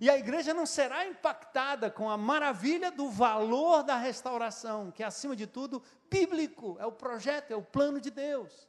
[0.00, 5.06] E a igreja não será impactada com a maravilha do valor da restauração, que é,
[5.06, 8.68] acima de tudo, bíblico, é o projeto, é o plano de Deus.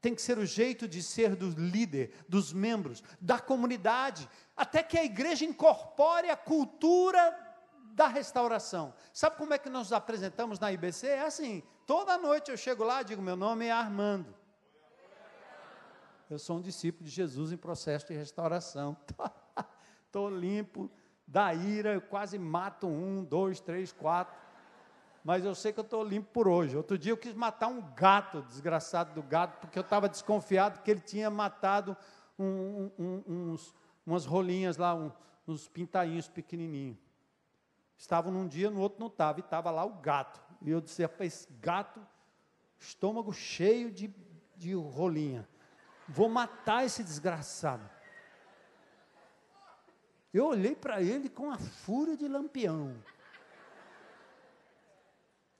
[0.00, 4.98] Tem que ser o jeito de ser do líder, dos membros, da comunidade, até que
[4.98, 7.51] a igreja incorpore a cultura
[7.92, 8.94] da restauração.
[9.12, 11.06] Sabe como é que nós nos apresentamos na IBC?
[11.06, 14.34] É assim: toda noite eu chego lá e digo: meu nome é Armando.
[16.28, 18.96] Eu sou um discípulo de Jesus em processo de restauração.
[20.06, 20.90] Estou limpo
[21.26, 24.40] da ira, eu quase mato um, dois, três, quatro.
[25.24, 26.76] Mas eu sei que eu estou limpo por hoje.
[26.76, 30.90] Outro dia eu quis matar um gato, desgraçado do gato, porque eu estava desconfiado que
[30.90, 31.96] ele tinha matado
[32.36, 33.74] um, um, uns,
[34.04, 34.94] umas rolinhas lá,
[35.46, 36.98] uns pintainhos pequenininhos.
[38.02, 40.42] Estavam num dia, no outro não estava, e estava lá o gato.
[40.60, 42.04] E eu disse, esse gato,
[42.76, 44.12] estômago cheio de,
[44.56, 45.48] de rolinha.
[46.08, 47.88] Vou matar esse desgraçado.
[50.34, 52.92] Eu olhei para ele com a fúria de lampião.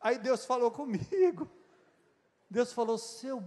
[0.01, 1.49] Aí Deus falou comigo.
[2.51, 3.41] Deus falou: Seu,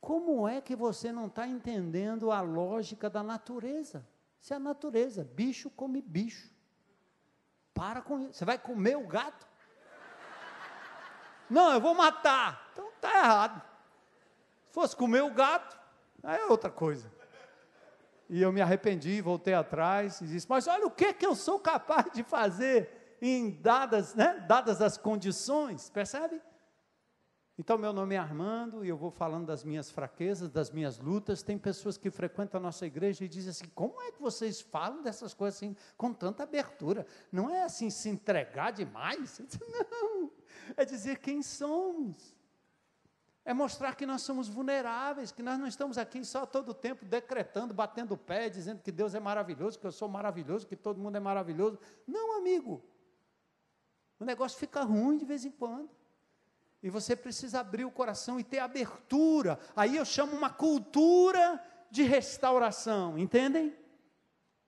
[0.00, 4.04] como é que você não está entendendo a lógica da natureza?
[4.40, 6.57] Se é a natureza, bicho come bicho.
[7.78, 8.32] Para com isso.
[8.34, 9.46] Você vai comer o gato?
[11.48, 12.68] Não, eu vou matar.
[12.72, 13.62] Então está errado.
[14.66, 15.78] Se fosse comer o gato,
[16.24, 17.08] aí é outra coisa.
[18.28, 21.60] E eu me arrependi, voltei atrás e disse: Mas olha o que, que eu sou
[21.60, 26.42] capaz de fazer em dadas, né, dadas as condições, percebe?
[27.60, 31.42] Então, meu nome é Armando e eu vou falando das minhas fraquezas, das minhas lutas.
[31.42, 35.02] Tem pessoas que frequentam a nossa igreja e dizem assim: como é que vocês falam
[35.02, 37.04] dessas coisas assim, com tanta abertura?
[37.32, 39.40] Não é assim se entregar demais?
[39.90, 40.30] Não,
[40.76, 42.36] é dizer quem somos.
[43.44, 47.06] É mostrar que nós somos vulneráveis, que nós não estamos aqui só todo o tempo
[47.06, 51.00] decretando, batendo o pé, dizendo que Deus é maravilhoso, que eu sou maravilhoso, que todo
[51.00, 51.78] mundo é maravilhoso.
[52.06, 52.84] Não, amigo.
[54.20, 55.97] O negócio fica ruim de vez em quando.
[56.82, 59.58] E você precisa abrir o coração e ter abertura.
[59.74, 63.76] Aí eu chamo uma cultura de restauração, entendem?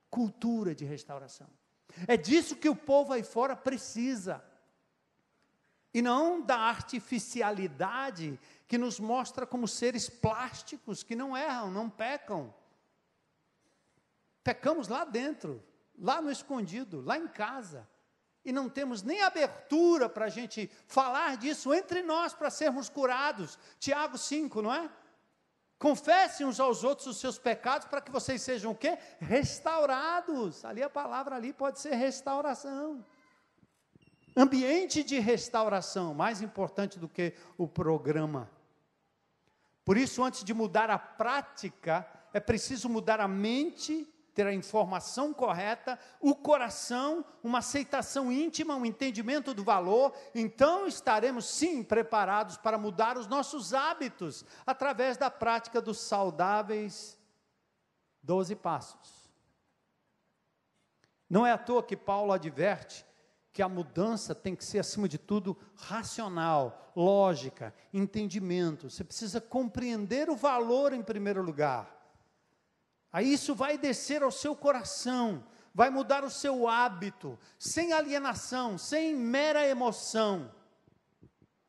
[0.09, 1.47] Cultura de restauração.
[2.07, 4.43] É disso que o povo aí fora precisa.
[5.93, 12.53] E não da artificialidade que nos mostra como seres plásticos que não erram, não pecam.
[14.43, 15.63] Pecamos lá dentro,
[15.97, 17.87] lá no escondido, lá em casa
[18.43, 23.57] e não temos nem abertura para a gente falar disso entre nós para sermos curados.
[23.79, 24.89] Tiago 5, não é?
[25.77, 28.97] Confessem uns aos outros os seus pecados para que vocês sejam o quê?
[29.19, 30.63] Restaurados.
[30.63, 33.03] Ali a palavra ali pode ser restauração.
[34.35, 38.49] Ambiente de restauração, mais importante do que o programa.
[39.83, 45.33] Por isso, antes de mudar a prática, é preciso mudar a mente ter a informação
[45.33, 52.77] correta, o coração, uma aceitação íntima, um entendimento do valor, então estaremos sim preparados para
[52.77, 57.17] mudar os nossos hábitos através da prática dos saudáveis
[58.23, 59.29] doze passos.
[61.29, 63.05] Não é à toa que Paulo adverte
[63.53, 68.89] que a mudança tem que ser, acima de tudo, racional, lógica, entendimento.
[68.89, 72.00] Você precisa compreender o valor em primeiro lugar.
[73.11, 75.43] Aí isso vai descer ao seu coração,
[75.73, 80.53] vai mudar o seu hábito, sem alienação, sem mera emoção.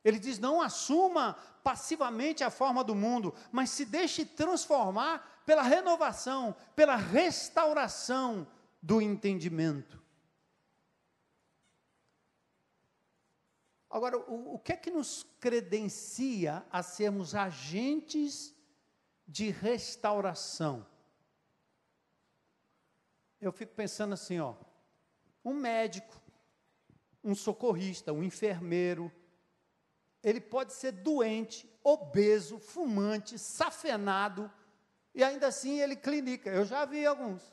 [0.04, 6.54] Ele diz: não assuma passivamente a forma do mundo, mas se deixe transformar pela renovação,
[6.76, 8.46] pela restauração
[8.80, 10.00] do entendimento.
[13.90, 18.54] Agora, o, o que é que nos credencia a sermos agentes
[19.26, 20.86] de restauração?
[23.46, 24.54] Eu fico pensando assim, ó,
[25.44, 26.20] um médico,
[27.22, 29.10] um socorrista, um enfermeiro,
[30.22, 34.50] ele pode ser doente, obeso, fumante, safenado,
[35.14, 36.48] e ainda assim ele clinica.
[36.48, 37.52] Eu já vi alguns.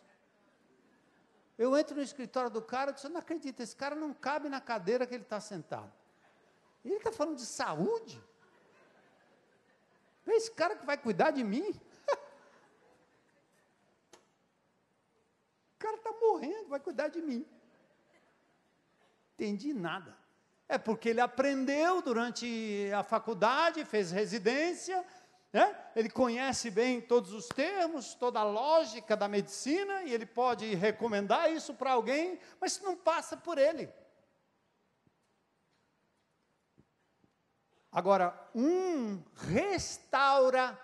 [1.58, 4.48] Eu entro no escritório do cara e disse, eu não acredito, esse cara não cabe
[4.48, 5.92] na cadeira que ele está sentado.
[6.86, 8.24] Ele está falando de saúde?
[10.26, 11.70] É esse cara que vai cuidar de mim?
[15.76, 17.46] o cara está morrendo, vai cuidar de mim.
[19.34, 20.18] Entendi nada.
[20.68, 25.04] É porque ele aprendeu durante a faculdade, fez residência,
[25.52, 25.76] né?
[25.96, 31.52] ele conhece bem todos os termos, toda a lógica da medicina, e ele pode recomendar
[31.52, 33.92] isso para alguém, mas não passa por ele.
[37.92, 40.78] Agora, um restaurador,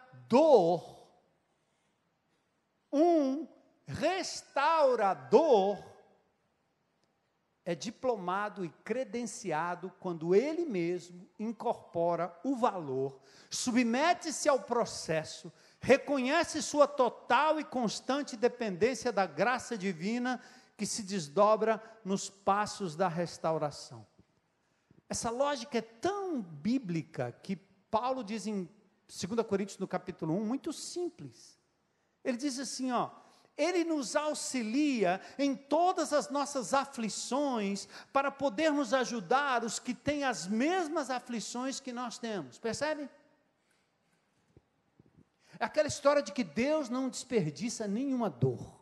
[2.91, 3.47] um
[3.87, 5.83] restaurador,
[7.63, 13.19] é diplomado e credenciado quando ele mesmo incorpora o valor,
[13.49, 20.39] submete-se ao processo, reconhece sua total e constante dependência da graça divina
[20.77, 24.05] que se desdobra nos passos da restauração.
[25.09, 27.55] Essa lógica é tão bíblica que
[27.89, 28.69] Paulo diz em
[29.07, 31.57] 2 Coríntios, no capítulo 1, muito simples.
[32.23, 33.09] Ele diz assim, ó,
[33.57, 40.47] ele nos auxilia em todas as nossas aflições para podermos ajudar os que têm as
[40.47, 42.57] mesmas aflições que nós temos.
[42.57, 43.09] Percebe?
[45.59, 48.75] É aquela história de que Deus não desperdiça nenhuma dor.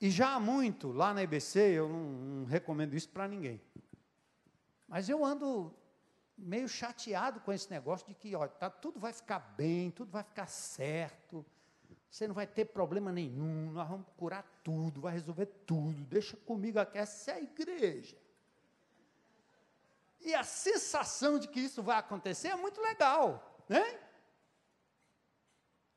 [0.00, 3.60] E já há muito, lá na IBC, eu não, não recomendo isso para ninguém.
[4.86, 5.74] Mas eu ando
[6.36, 10.22] meio chateado com esse negócio de que, ó, tá, tudo vai ficar bem, tudo vai
[10.22, 11.44] ficar certo.
[12.10, 16.04] Você não vai ter problema nenhum, nós vamos curar tudo, vai resolver tudo.
[16.04, 18.16] Deixa comigo aqui, essa é a igreja.
[20.20, 24.00] E a sensação de que isso vai acontecer é muito legal, né?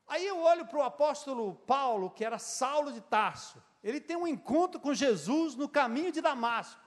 [0.06, 3.64] Aí eu olho para o apóstolo Paulo, que era Saulo de Tarso.
[3.82, 6.82] Ele tem um encontro com Jesus no caminho de Damasco.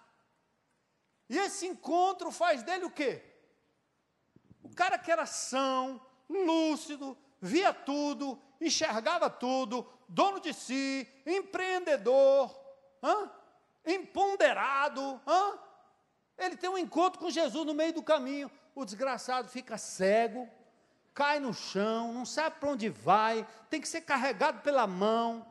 [1.29, 3.23] E esse encontro faz dele o quê?
[4.63, 12.55] O cara que era são, lúcido, via tudo, enxergava tudo, dono de si, empreendedor,
[13.03, 13.31] hã?
[13.87, 15.21] empoderado.
[15.27, 15.59] Hã?
[16.39, 18.51] Ele tem um encontro com Jesus no meio do caminho.
[18.75, 20.49] O desgraçado fica cego,
[21.13, 25.47] cai no chão, não sabe para onde vai, tem que ser carregado pela mão.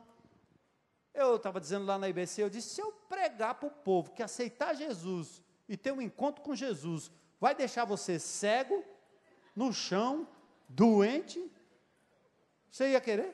[1.14, 4.22] Eu estava dizendo lá na IBC, eu disse: se eu pregar para o povo que
[4.22, 7.10] aceitar Jesus e ter um encontro com Jesus,
[7.40, 8.84] vai deixar você cego,
[9.56, 10.28] no chão,
[10.68, 11.50] doente,
[12.74, 13.32] você ia querer?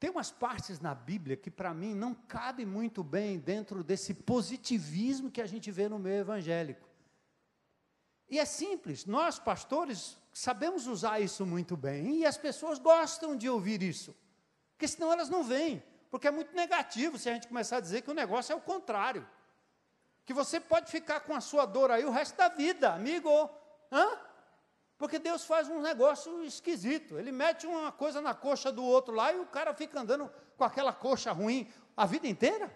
[0.00, 5.30] Tem umas partes na Bíblia que para mim não cabe muito bem dentro desse positivismo
[5.30, 6.88] que a gente vê no meio evangélico.
[8.30, 13.46] E é simples, nós pastores sabemos usar isso muito bem e as pessoas gostam de
[13.46, 14.16] ouvir isso,
[14.72, 18.00] porque senão elas não vêm, porque é muito negativo se a gente começar a dizer
[18.00, 19.28] que o negócio é o contrário,
[20.24, 23.50] que você pode ficar com a sua dor aí o resto da vida, amigo.
[23.92, 24.25] Hã?
[24.98, 27.18] Porque Deus faz um negócio esquisito.
[27.18, 30.64] Ele mete uma coisa na coxa do outro lá e o cara fica andando com
[30.64, 32.74] aquela coxa ruim a vida inteira.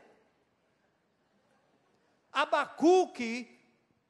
[2.33, 3.59] Abacuque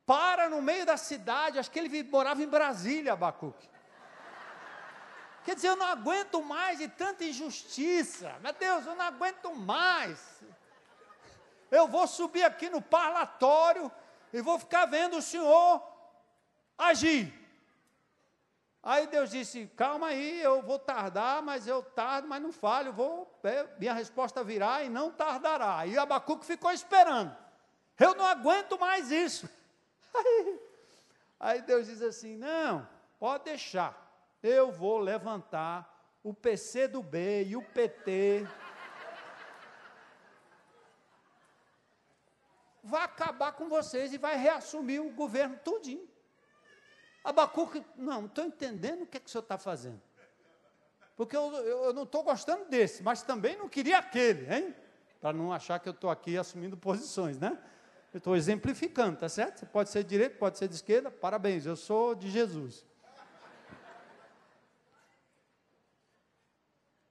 [0.05, 3.71] para no meio da cidade, acho que ele morava em Brasília, Abacuque.
[5.45, 8.37] Quer dizer, eu não aguento mais de tanta injustiça.
[8.41, 10.43] Meu Deus, eu não aguento mais.
[11.71, 13.91] Eu vou subir aqui no parlatório
[14.33, 15.83] e vou ficar vendo o senhor
[16.77, 17.40] agir.
[18.83, 23.31] Aí Deus disse: calma aí, eu vou tardar, mas eu tardo, mas não falho, vou,
[23.45, 25.87] é, minha resposta virá e não tardará.
[25.87, 27.37] E Abacuque ficou esperando.
[27.99, 29.49] Eu não aguento mais isso.
[30.13, 30.61] Aí,
[31.39, 33.95] aí Deus diz assim: não, pode deixar,
[34.43, 38.45] eu vou levantar o PC do B e o PT.
[42.83, 46.10] Vai acabar com vocês e vai reassumir o governo tudinho.
[47.23, 50.01] Abacuque, não, estou entendendo o que, é que o senhor está fazendo.
[51.17, 54.75] Porque eu, eu, eu não estou gostando desse, mas também não queria aquele, hein?
[55.21, 57.59] Para não achar que eu estou aqui assumindo posições, né?
[58.13, 59.61] Eu estou exemplificando, tá certo?
[59.61, 62.87] Você pode ser de direita, pode ser de esquerda, parabéns, eu sou de Jesus.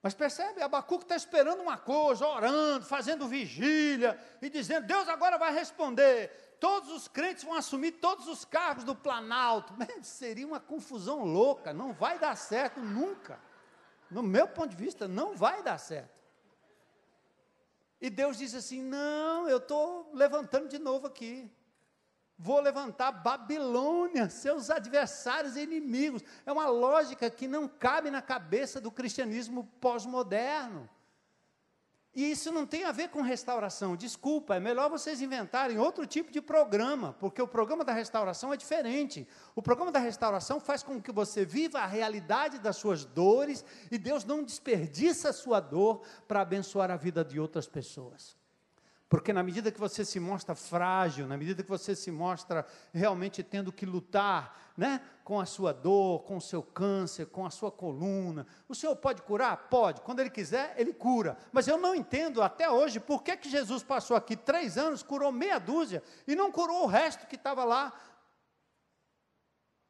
[0.02, 5.52] Mas percebe, Abacuque está esperando uma coisa, orando, fazendo vigília e dizendo: Deus agora vai
[5.52, 9.74] responder todos os crentes vão assumir todos os cargos do Planalto.
[10.02, 13.40] seria uma confusão louca, não vai dar certo nunca.
[14.10, 16.20] No meu ponto de vista, não vai dar certo.
[18.00, 21.50] E Deus diz assim: Não, eu estou levantando de novo aqui.
[22.36, 26.22] Vou levantar Babilônia, seus adversários e inimigos.
[26.46, 30.88] É uma lógica que não cabe na cabeça do cristianismo pós-moderno.
[32.14, 33.94] E isso não tem a ver com restauração.
[33.94, 38.56] Desculpa, é melhor vocês inventarem outro tipo de programa, porque o programa da restauração é
[38.56, 39.28] diferente.
[39.54, 43.96] O programa da restauração faz com que você viva a realidade das suas dores e
[43.96, 48.39] Deus não desperdiça a sua dor para abençoar a vida de outras pessoas.
[49.10, 53.42] Porque na medida que você se mostra frágil, na medida que você se mostra realmente
[53.42, 57.72] tendo que lutar, né, com a sua dor, com o seu câncer, com a sua
[57.72, 59.68] coluna, o Senhor pode curar?
[59.68, 60.00] Pode.
[60.02, 61.36] Quando Ele quiser, Ele cura.
[61.50, 65.32] Mas eu não entendo até hoje por que, que Jesus passou aqui três anos, curou
[65.32, 67.92] meia dúzia e não curou o resto que estava lá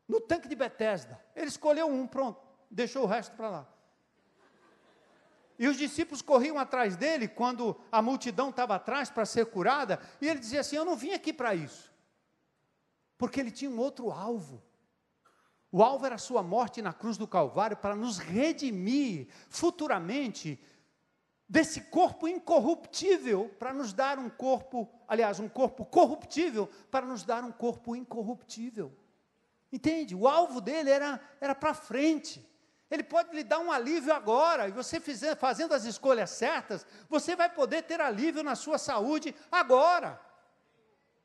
[0.09, 1.23] no tanque de Betesda.
[1.37, 2.41] Ele escolheu um, pronto,
[2.71, 3.69] deixou o resto para lá.
[5.61, 10.27] E os discípulos corriam atrás dele quando a multidão estava atrás para ser curada, e
[10.27, 11.93] ele dizia assim: Eu não vim aqui para isso,
[13.19, 14.63] porque ele tinha um outro alvo.
[15.71, 20.59] O alvo era a sua morte na cruz do Calvário para nos redimir futuramente
[21.47, 27.45] desse corpo incorruptível, para nos dar um corpo, aliás, um corpo corruptível, para nos dar
[27.45, 28.97] um corpo incorruptível.
[29.71, 30.15] Entende?
[30.15, 32.50] O alvo dele era, era para frente.
[32.91, 37.37] Ele pode lhe dar um alívio agora, e você fizer, fazendo as escolhas certas, você
[37.37, 40.21] vai poder ter alívio na sua saúde agora.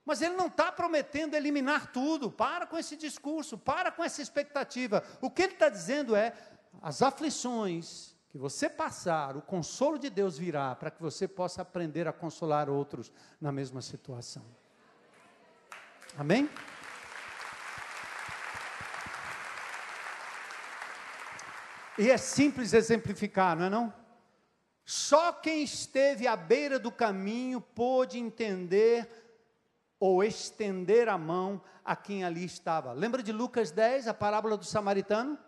[0.05, 2.31] Mas ele não está prometendo eliminar tudo.
[2.31, 5.03] Para com esse discurso, para com essa expectativa.
[5.19, 6.31] O que ele está dizendo é:
[6.79, 12.07] as aflições que você passar, o consolo de Deus virá para que você possa aprender
[12.07, 13.11] a consolar outros
[13.41, 14.45] na mesma situação.
[16.17, 16.47] Amém?
[21.97, 23.93] E é simples exemplificar, não é não?
[24.85, 29.09] Só quem esteve à beira do caminho pôde entender
[29.99, 32.91] ou estender a mão a quem ali estava.
[32.91, 35.39] Lembra de Lucas 10, a parábola do samaritano?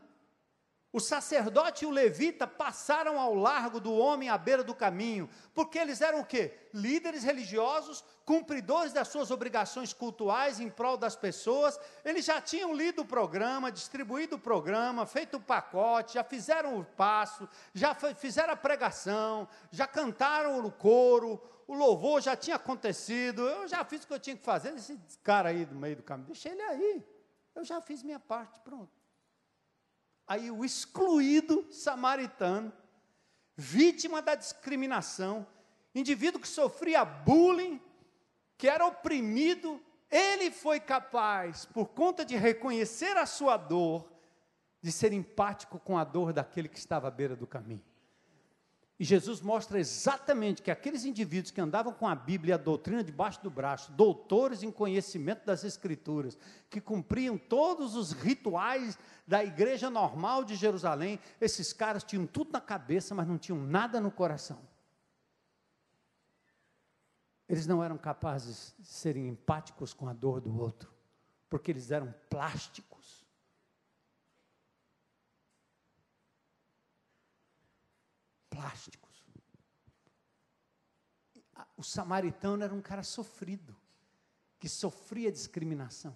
[0.91, 5.77] O sacerdote e o levita passaram ao largo do homem à beira do caminho, porque
[5.77, 6.57] eles eram o quê?
[6.73, 11.77] Líderes religiosos, cumpridores das suas obrigações cultuais em prol das pessoas.
[12.05, 16.85] Eles já tinham lido o programa, distribuído o programa, feito o pacote, já fizeram o
[16.85, 23.41] passo, já fizeram a pregação, já cantaram no coro, o louvor já tinha acontecido.
[23.41, 24.73] Eu já fiz o que eu tinha que fazer.
[24.73, 27.05] Esse cara aí do meio do caminho, deixa ele aí.
[27.53, 28.96] Eu já fiz minha parte, pronto.
[30.27, 32.73] Aí o excluído samaritano,
[33.55, 35.47] vítima da discriminação,
[35.95, 37.81] indivíduo que sofria bullying,
[38.57, 44.11] que era oprimido, ele foi capaz, por conta de reconhecer a sua dor,
[44.81, 47.83] de ser empático com a dor daquele que estava à beira do caminho.
[48.99, 53.03] E Jesus mostra exatamente que aqueles indivíduos que andavam com a Bíblia e a doutrina
[53.03, 56.35] debaixo do braço, doutores em conhecimento das Escrituras,
[56.67, 62.61] que cumpriam todos os rituais da igreja normal de Jerusalém, esses caras tinham tudo na
[62.61, 64.59] cabeça, mas não tinham nada no coração.
[67.47, 70.91] Eles não eram capazes de serem empáticos com a dor do outro,
[71.47, 72.86] porque eles eram plásticos.
[78.57, 79.23] Plásticos.
[81.75, 83.75] O samaritano era um cara sofrido,
[84.59, 86.15] que sofria discriminação.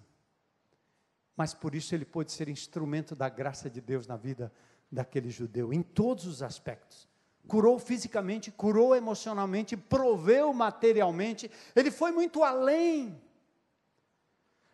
[1.36, 4.52] Mas por isso ele pôde ser instrumento da graça de Deus na vida
[4.90, 7.08] daquele judeu, em todos os aspectos.
[7.46, 13.20] Curou fisicamente, curou emocionalmente, proveu materialmente, ele foi muito além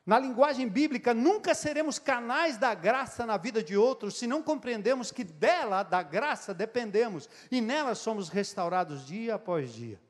[0.08, 5.12] na linguagem bíblica, nunca seremos canais da graça na vida de outros se não compreendemos
[5.12, 10.00] que dela, da graça, dependemos e nela somos restaurados dia após dia.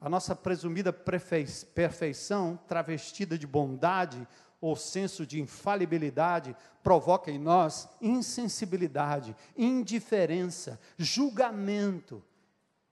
[0.00, 4.24] A nossa presumida perfeição, travestida de bondade
[4.60, 12.22] ou senso de infalibilidade, provoca em nós insensibilidade, indiferença, julgamento,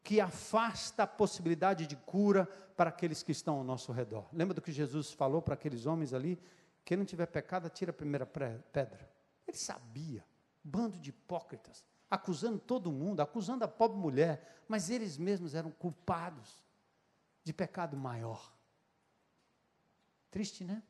[0.02, 2.48] que afasta a possibilidade de cura
[2.78, 4.28] para aqueles que estão ao nosso redor.
[4.32, 6.40] Lembra do que Jesus falou para aqueles homens ali?
[6.84, 9.10] Quem não tiver pecado, atira a primeira pedra.
[9.48, 10.24] Ele sabia,
[10.62, 16.64] bando de hipócritas, acusando todo mundo, acusando a pobre mulher, mas eles mesmos eram culpados
[17.42, 18.54] de pecado maior.
[20.30, 20.80] Triste, né?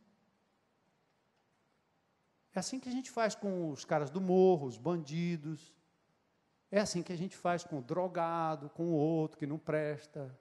[2.54, 5.74] É assim que a gente faz com os caras do morro, os bandidos,
[6.70, 10.38] é assim que a gente faz com o drogado, com o outro que não presta.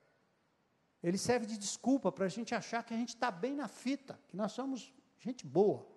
[1.07, 4.19] Ele serve de desculpa para a gente achar que a gente está bem na fita,
[4.27, 5.87] que nós somos gente boa.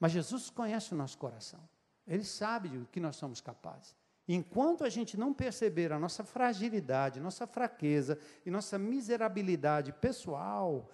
[0.00, 1.60] Mas Jesus conhece o nosso coração.
[2.06, 3.94] Ele sabe do que nós somos capazes.
[4.26, 10.88] Enquanto a gente não perceber a nossa fragilidade, nossa fraqueza e nossa miserabilidade pessoal,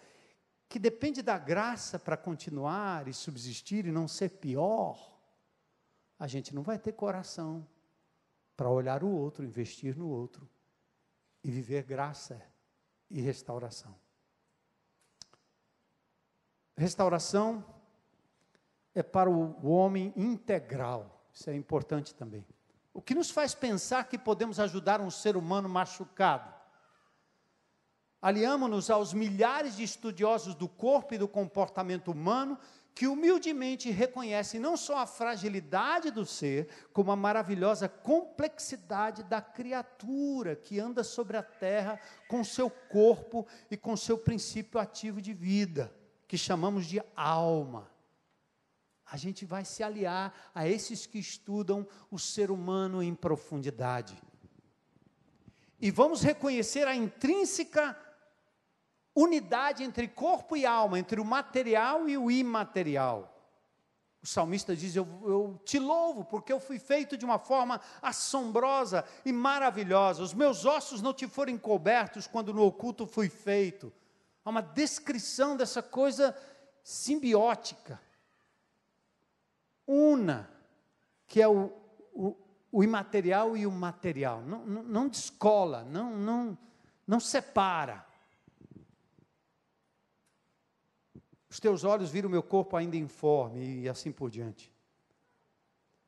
[0.69, 5.17] que depende da graça para continuar e subsistir e não ser pior,
[6.19, 7.65] a gente não vai ter coração
[8.57, 10.51] para olhar o outro, investir no outro
[11.49, 12.39] e viver graça
[13.09, 13.99] e restauração.
[16.77, 17.65] Restauração
[18.95, 22.47] é para o homem integral, isso é importante também.
[22.93, 26.53] O que nos faz pensar que podemos ajudar um ser humano machucado?
[28.21, 32.59] Aliamos-nos aos milhares de estudiosos do corpo e do comportamento humano
[32.99, 40.57] que humildemente reconhecem não só a fragilidade do ser, como a maravilhosa complexidade da criatura
[40.57, 45.95] que anda sobre a terra com seu corpo e com seu princípio ativo de vida,
[46.27, 47.89] que chamamos de alma.
[49.07, 54.21] A gente vai se aliar a esses que estudam o ser humano em profundidade.
[55.81, 57.97] E vamos reconhecer a intrínseca
[59.19, 63.35] unidade entre corpo e alma, entre o material e o imaterial.
[64.23, 69.05] O salmista diz: eu, eu, te louvo, porque eu fui feito de uma forma assombrosa
[69.25, 70.23] e maravilhosa.
[70.23, 73.93] Os meus ossos não te foram encobertos quando no oculto fui feito.
[74.45, 76.37] Há uma descrição dessa coisa
[76.83, 78.01] simbiótica,
[79.87, 80.51] una,
[81.27, 81.73] que é o,
[82.15, 82.37] o,
[82.73, 84.43] o imaterial e o material.
[84.43, 86.59] Não, não, não descola, não, não,
[87.07, 88.08] não separa.
[91.59, 94.73] Os teus olhos viram meu corpo ainda informe e assim por diante.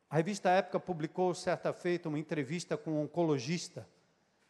[0.08, 3.84] A revista Época publicou certa feita uma entrevista com um oncologista,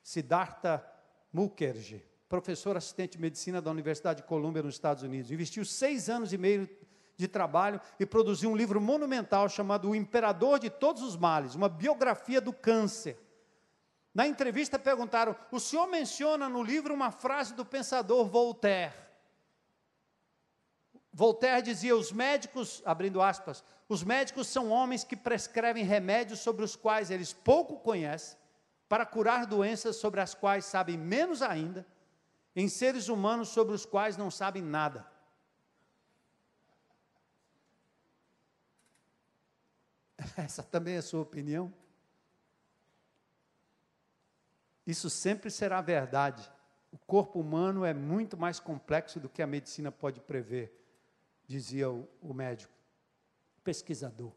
[0.03, 0.84] Siddhartha
[1.32, 5.30] Mukherjee, professor assistente de medicina da Universidade de Colômbia nos Estados Unidos.
[5.30, 6.68] Investiu seis anos e meio
[7.16, 11.70] de trabalho e produziu um livro monumental chamado O Imperador de Todos os Males, uma
[11.70, 13.18] biografia do câncer.
[14.14, 19.09] Na entrevista perguntaram: o senhor menciona no livro uma frase do pensador Voltaire.
[21.12, 26.76] Voltaire dizia: os médicos, abrindo aspas, os médicos são homens que prescrevem remédios sobre os
[26.76, 28.38] quais eles pouco conhecem,
[28.88, 31.86] para curar doenças sobre as quais sabem menos ainda,
[32.54, 35.06] em seres humanos sobre os quais não sabem nada.
[40.36, 41.72] Essa também é a sua opinião?
[44.86, 46.50] Isso sempre será verdade.
[46.92, 50.80] O corpo humano é muito mais complexo do que a medicina pode prever
[51.51, 52.72] dizia o, o médico,
[53.64, 54.30] pesquisador.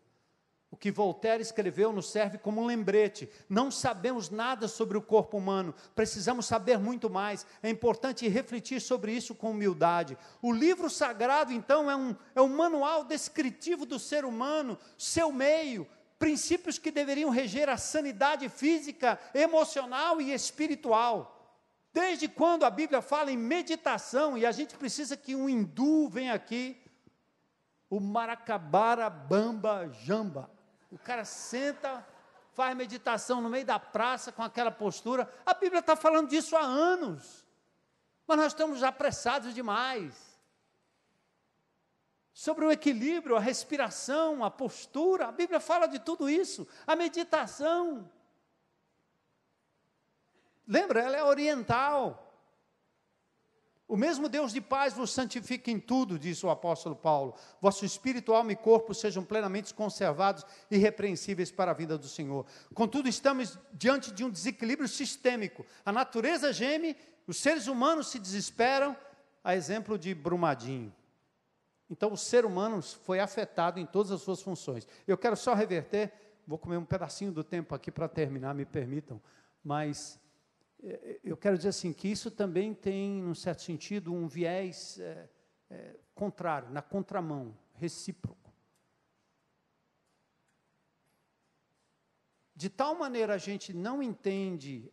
[0.71, 3.29] O que Voltaire escreveu nos serve como um lembrete.
[3.47, 7.45] Não sabemos nada sobre o corpo humano, precisamos saber muito mais.
[7.61, 10.17] É importante refletir sobre isso com humildade.
[10.41, 15.87] O livro sagrado, então, é um, é um manual descritivo do ser humano, seu meio,
[16.17, 21.61] princípios que deveriam reger a sanidade física, emocional e espiritual.
[21.93, 26.33] Desde quando a Bíblia fala em meditação, e a gente precisa que um hindu venha
[26.33, 26.82] aqui
[27.95, 30.49] o maracabara bamba jamba.
[30.91, 32.03] O cara senta,
[32.53, 35.31] faz meditação no meio da praça com aquela postura.
[35.45, 37.45] A Bíblia está falando disso há anos.
[38.25, 40.39] Mas nós estamos apressados demais.
[42.33, 46.67] Sobre o equilíbrio, a respiração, a postura, a Bíblia fala de tudo isso.
[46.87, 48.09] A meditação.
[50.67, 52.22] Lembra, ela é oriental.
[53.93, 57.35] O mesmo Deus de paz vos santifique em tudo, diz o apóstolo Paulo.
[57.61, 62.43] Vosso espírito, alma e corpo sejam plenamente conservados e irrepreensíveis para a vida do Senhor.
[62.73, 65.63] Contudo, estamos diante de um desequilíbrio sistêmico.
[65.85, 68.97] A natureza geme, os seres humanos se desesperam,
[69.43, 70.91] a exemplo de Brumadinho.
[71.87, 74.87] Então, o ser humano foi afetado em todas as suas funções.
[75.07, 76.11] Eu quero só reverter,
[76.47, 79.21] vou comer um pedacinho do tempo aqui para terminar, me permitam,
[79.63, 80.19] mas
[81.23, 85.29] eu quero dizer assim que isso também tem, num certo sentido, um viés é,
[85.69, 88.51] é, contrário, na contramão, recíproco.
[92.55, 94.91] De tal maneira a gente não entende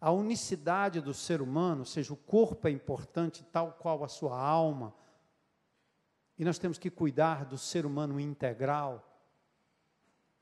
[0.00, 4.38] a unicidade do ser humano, ou seja, o corpo é importante, tal qual a sua
[4.38, 4.94] alma,
[6.38, 9.09] e nós temos que cuidar do ser humano integral.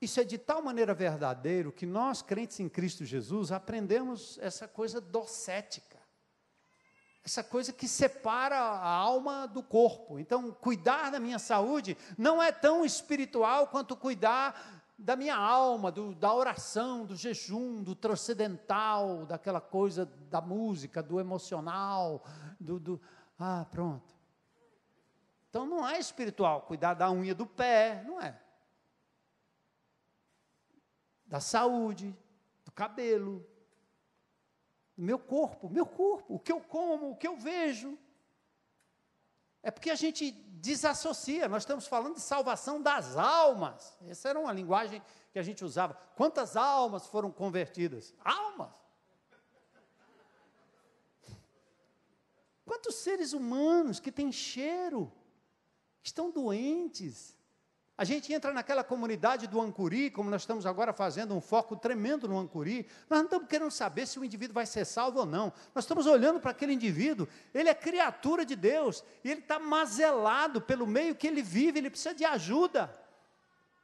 [0.01, 5.01] Isso é de tal maneira verdadeiro que nós, crentes em Cristo Jesus, aprendemos essa coisa
[5.01, 5.99] docética,
[7.23, 10.17] essa coisa que separa a alma do corpo.
[10.17, 16.15] Então, cuidar da minha saúde não é tão espiritual quanto cuidar da minha alma, do,
[16.15, 22.23] da oração, do jejum, do transcendental, daquela coisa da música, do emocional,
[22.57, 23.01] do, do.
[23.37, 24.15] Ah, pronto.
[25.49, 28.39] Então não é espiritual cuidar da unha do pé, não é
[31.29, 32.13] da saúde,
[32.79, 33.45] cabelo,
[34.95, 37.99] no meu corpo, meu corpo, o que eu como, o que eu vejo.
[39.61, 43.97] É porque a gente desassocia, nós estamos falando de salvação das almas.
[44.07, 45.01] Essa era uma linguagem
[45.33, 45.93] que a gente usava.
[46.15, 48.13] Quantas almas foram convertidas?
[48.23, 48.73] Almas!
[52.65, 55.11] Quantos seres humanos que têm cheiro,
[56.01, 57.37] estão doentes,
[57.99, 62.29] a gente entra naquela comunidade do Ancuri, como nós estamos agora fazendo um foco tremendo
[62.29, 62.87] no Ancuri.
[63.09, 65.51] Nós não estamos querendo saber se o indivíduo vai ser salvo ou não.
[65.75, 70.61] Nós estamos olhando para aquele indivíduo, ele é criatura de Deus, e ele está mazelado
[70.61, 72.89] pelo meio que ele vive, ele precisa de ajuda.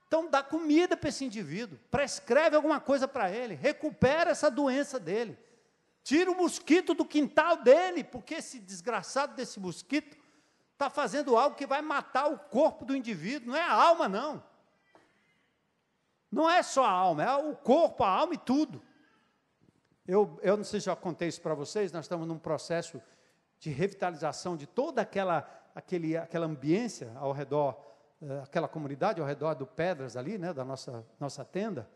[0.07, 5.37] Então dá comida para esse indivíduo, prescreve alguma coisa para ele, recupera essa doença dele.
[6.05, 10.15] Tira o mosquito do quintal dele, porque esse desgraçado desse mosquito
[10.75, 14.43] está fazendo algo que vai matar o corpo do indivíduo, não é a alma, não.
[16.29, 18.81] Não é só a alma, é o corpo, a alma e tudo.
[20.05, 23.01] Eu, eu não sei se já contei isso para vocês, nós estamos num processo
[23.57, 27.73] de revitalização de toda aquela, aquele, aquela ambiência ao redor,
[28.21, 31.89] uh, aquela comunidade ao redor do Pedras ali, né, da nossa, nossa tenda,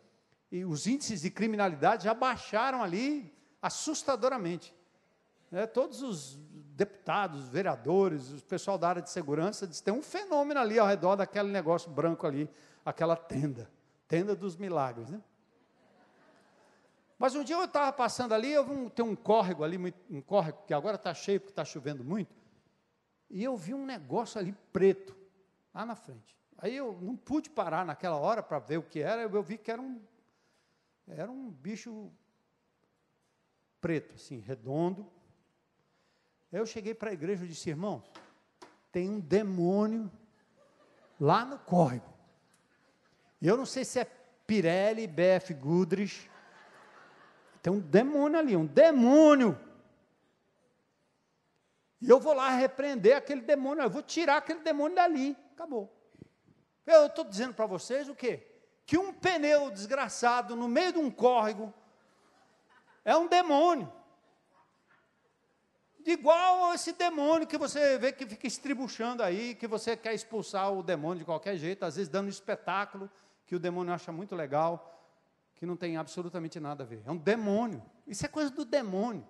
[0.50, 4.74] e os índices de criminalidade já baixaram ali assustadoramente.
[5.52, 6.40] É, todos os
[6.80, 11.18] deputados, vereadores, o pessoal da área de segurança, diz, tem um fenômeno ali ao redor
[11.18, 12.50] daquele negócio branco ali,
[12.86, 13.70] aquela tenda,
[14.08, 15.22] tenda dos milagres, né?
[17.18, 20.22] Mas um dia eu estava passando ali, eu vi um, tem um córrego ali, um
[20.22, 22.34] córrego que agora está cheio porque está chovendo muito,
[23.30, 25.14] e eu vi um negócio ali preto,
[25.74, 26.34] lá na frente.
[26.58, 29.70] Aí eu não pude parar naquela hora para ver o que era, eu vi que
[29.70, 30.02] era um,
[31.06, 32.10] era um bicho
[33.82, 35.06] preto, assim, redondo,
[36.52, 38.04] eu cheguei para a igreja e disse, irmão,
[38.92, 40.12] tem um demônio
[41.20, 42.12] lá no córrego.
[43.42, 44.06] E eu não sei se é
[44.48, 46.30] Pirelli, BF Goodrich.
[47.62, 49.60] Tem um demônio ali, um demônio.
[52.02, 55.38] E eu vou lá repreender aquele demônio, eu vou tirar aquele demônio dali.
[55.54, 55.94] Acabou.
[56.86, 58.48] Eu estou dizendo para vocês o quê?
[58.86, 61.72] Que um pneu desgraçado no meio de um córrego
[63.06, 63.92] é um demônio
[66.06, 70.84] igual esse demônio que você vê que fica estribuchando aí, que você quer expulsar o
[70.84, 73.10] demônio de qualquer jeito, às vezes dando um espetáculo
[73.46, 74.96] que o demônio acha muito legal,
[75.56, 77.02] que não tem absolutamente nada a ver.
[77.06, 77.84] É um demônio.
[78.08, 79.28] Isso é coisa do demônio.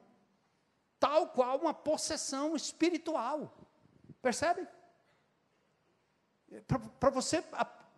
[0.99, 3.51] Tal qual uma possessão espiritual.
[4.21, 4.67] Percebe?
[6.99, 7.43] Para você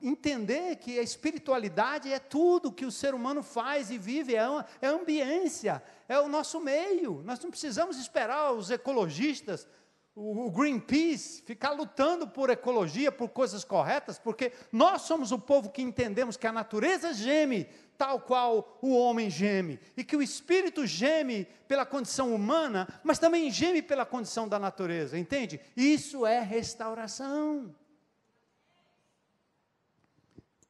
[0.02, 4.66] entender que a espiritualidade é tudo que o ser humano faz e vive, é, uma,
[4.82, 7.22] é ambiência, é o nosso meio.
[7.24, 9.68] Nós não precisamos esperar os ecologistas,
[10.16, 15.70] o, o Greenpeace, ficar lutando por ecologia, por coisas corretas, porque nós somos o povo
[15.70, 20.88] que entendemos que a natureza geme tal qual o homem geme, e que o espírito
[20.88, 25.62] geme pela condição humana, mas também geme pela condição da natureza, entende?
[25.78, 27.76] Isso é restauração.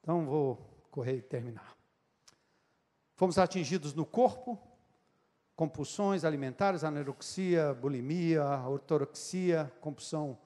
[0.02, 0.58] Então vou
[0.90, 1.76] correr e terminar.
[3.16, 4.60] Fomos atingidos no corpo,
[5.56, 10.38] compulsões alimentares, anorexia, bulimia, ortorexia, compulsão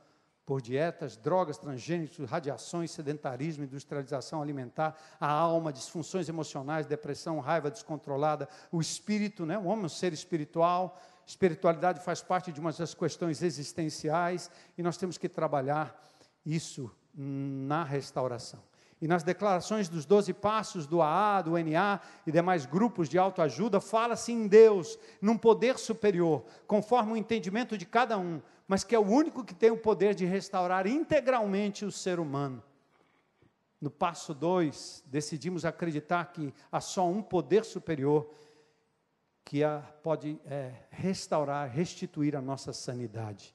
[0.45, 8.47] por dietas, drogas, transgênicos, radiações, sedentarismo, industrialização alimentar, a alma, disfunções emocionais, depressão, raiva descontrolada,
[8.71, 9.57] o espírito, né?
[9.57, 14.83] o homem é um ser espiritual, espiritualidade faz parte de uma das questões existenciais e
[14.83, 15.99] nós temos que trabalhar
[16.45, 18.61] isso na restauração.
[19.01, 23.81] E nas declarações dos doze passos do AA, do NA e demais grupos de autoajuda,
[23.81, 28.99] fala-se em Deus, num poder superior, conforme o entendimento de cada um, mas que é
[28.99, 32.63] o único que tem o poder de restaurar integralmente o ser humano.
[33.81, 38.27] No passo 2, decidimos acreditar que há só um poder superior
[39.43, 43.53] que a, pode é, restaurar, restituir a nossa sanidade.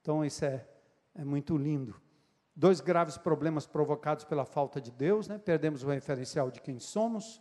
[0.00, 0.66] Então, isso é,
[1.14, 1.94] é muito lindo.
[2.54, 5.38] Dois graves problemas provocados pela falta de Deus, né?
[5.38, 7.40] perdemos o referencial de quem somos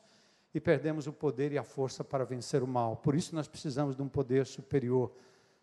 [0.53, 2.95] e perdemos o poder e a força para vencer o mal.
[2.97, 5.11] Por isso nós precisamos de um poder superior,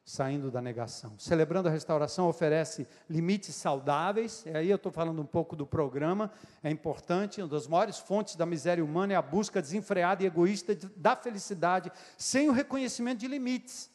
[0.05, 1.14] saindo da negação.
[1.18, 6.30] Celebrando a restauração oferece limites saudáveis, e aí eu estou falando um pouco do programa,
[6.62, 10.74] é importante, uma das maiores fontes da miséria humana é a busca desenfreada e egoísta
[10.96, 13.90] da felicidade, sem o reconhecimento de limites.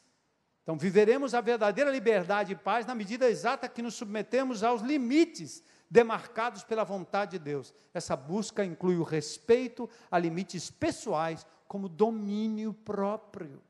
[0.64, 5.62] Então, viveremos a verdadeira liberdade e paz na medida exata que nos submetemos aos limites
[5.90, 7.72] demarcados pela vontade de Deus.
[7.92, 13.62] Essa busca inclui o respeito a limites pessoais, como domínio próprio.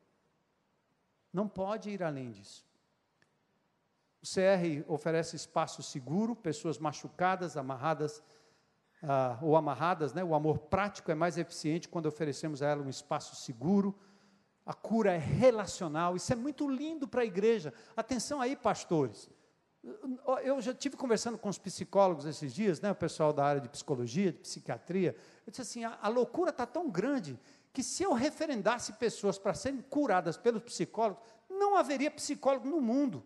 [1.32, 2.64] Não pode ir além disso.
[4.22, 8.22] O CR oferece espaço seguro, pessoas machucadas, amarradas
[9.02, 10.24] ah, ou amarradas, né?
[10.24, 13.98] o amor prático é mais eficiente quando oferecemos a ela um espaço seguro.
[14.66, 17.72] A cura é relacional, isso é muito lindo para a igreja.
[17.96, 19.28] Atenção aí, pastores.
[20.42, 23.68] Eu já tive conversando com os psicólogos esses dias, né, o pessoal da área de
[23.68, 25.14] psicologia, de psiquiatria.
[25.46, 27.38] Eu disse assim: a, a loucura está tão grande
[27.70, 33.22] que se eu referendasse pessoas para serem curadas pelos psicólogos, não haveria psicólogo no mundo.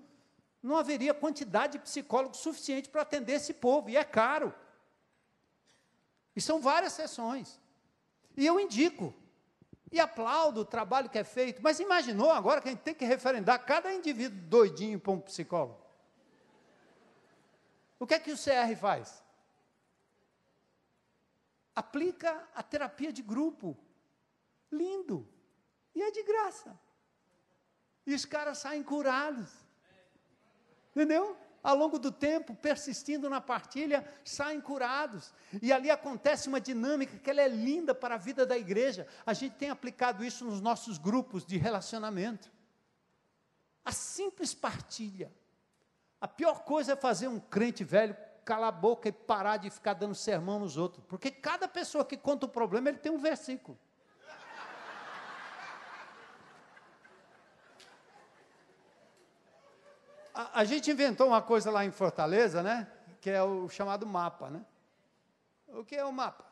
[0.60, 4.52] Não haveria quantidade de psicólogos suficiente para atender esse povo, e é caro.
[6.34, 7.60] E são várias sessões.
[8.36, 9.14] E eu indico.
[9.90, 11.62] E aplaudo o trabalho que é feito.
[11.62, 15.80] Mas imaginou agora que a gente tem que referendar cada indivíduo doidinho para um psicólogo?
[17.98, 19.22] O que é que o CR faz?
[21.74, 23.76] Aplica a terapia de grupo.
[24.70, 25.26] Lindo.
[25.94, 26.78] E é de graça.
[28.06, 29.50] E os caras saem curados.
[30.90, 31.36] Entendeu?
[31.62, 35.32] Ao longo do tempo, persistindo na partilha, saem curados.
[35.60, 39.06] E ali acontece uma dinâmica que ela é linda para a vida da igreja.
[39.26, 42.50] A gente tem aplicado isso nos nossos grupos de relacionamento.
[43.84, 45.32] A simples partilha.
[46.20, 48.16] A pior coisa é fazer um crente velho
[48.48, 51.04] calar a boca e parar de ficar dando sermão nos outros.
[51.06, 53.78] Porque cada pessoa que conta o problema, ele tem um versículo.
[60.38, 62.88] A, a, gente inventou uma coisa lá em Fortaleza, né?
[63.20, 64.64] Que é o chamado mapa, né?
[65.66, 66.44] O que é o mapa?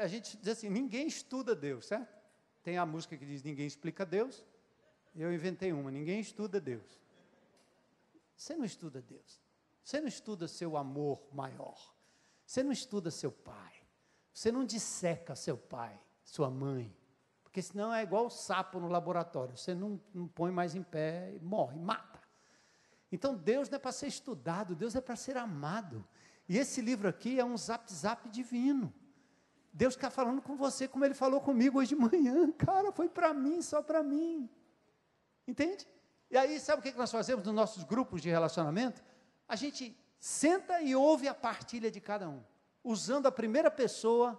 [0.00, 2.16] A gente diz assim: ninguém estuda Deus, certo?
[2.62, 4.46] Tem a música que diz: ninguém explica Deus.
[5.16, 7.02] Eu inventei uma: ninguém estuda Deus.
[8.36, 9.42] Você não estuda Deus.
[9.82, 11.92] Você não estuda seu amor maior.
[12.46, 13.72] Você não estuda seu pai.
[14.32, 16.96] Você não disseca seu pai, sua mãe.
[17.42, 19.56] Porque senão é igual o sapo no laboratório.
[19.56, 22.07] Você não, não põe mais em pé e morre, mata.
[23.10, 26.06] Então Deus não é para ser estudado, Deus é para ser amado.
[26.48, 28.92] E esse livro aqui é um zap zap divino.
[29.72, 32.50] Deus está falando com você como ele falou comigo hoje de manhã.
[32.56, 34.48] Cara, foi para mim, só para mim.
[35.46, 35.86] Entende?
[36.30, 39.02] E aí, sabe o que nós fazemos nos nossos grupos de relacionamento?
[39.46, 42.42] A gente senta e ouve a partilha de cada um,
[42.84, 44.38] usando a primeira pessoa,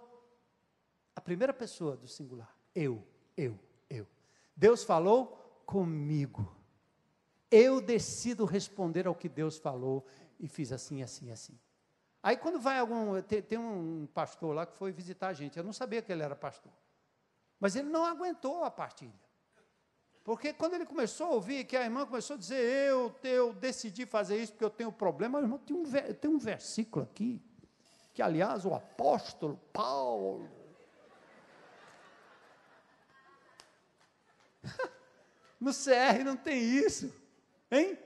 [1.16, 2.54] a primeira pessoa do singular.
[2.74, 3.04] Eu,
[3.36, 3.58] eu,
[3.88, 4.06] eu.
[4.54, 6.59] Deus falou comigo
[7.50, 10.06] eu decido responder ao que Deus falou
[10.38, 11.58] e fiz assim, assim, assim.
[12.22, 13.20] Aí quando vai algum.
[13.22, 15.56] Tem, tem, um pastor lá que foi visitar a gente.
[15.56, 16.72] Eu não sabia que ele era pastor.
[17.58, 19.30] Mas ele não aguentou a partilha.
[20.22, 24.04] Porque quando ele começou a ouvir, que a irmã começou a dizer, eu, eu decidi
[24.06, 25.82] fazer isso porque eu tenho problema, irmão, tem um,
[26.14, 27.42] tem um versículo aqui,
[28.12, 30.48] que aliás o apóstolo Paulo.
[35.58, 37.19] no CR não tem isso.
[37.70, 37.98] Hein?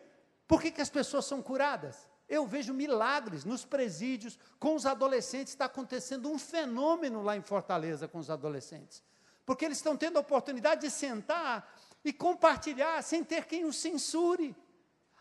[0.46, 2.08] Por que, que as pessoas são curadas?
[2.28, 8.08] Eu vejo milagres nos presídios, com os adolescentes, está acontecendo um fenômeno lá em Fortaleza
[8.08, 9.02] com os adolescentes.
[9.44, 11.70] Porque eles estão tendo a oportunidade de sentar
[12.04, 14.56] e compartilhar sem ter quem os censure.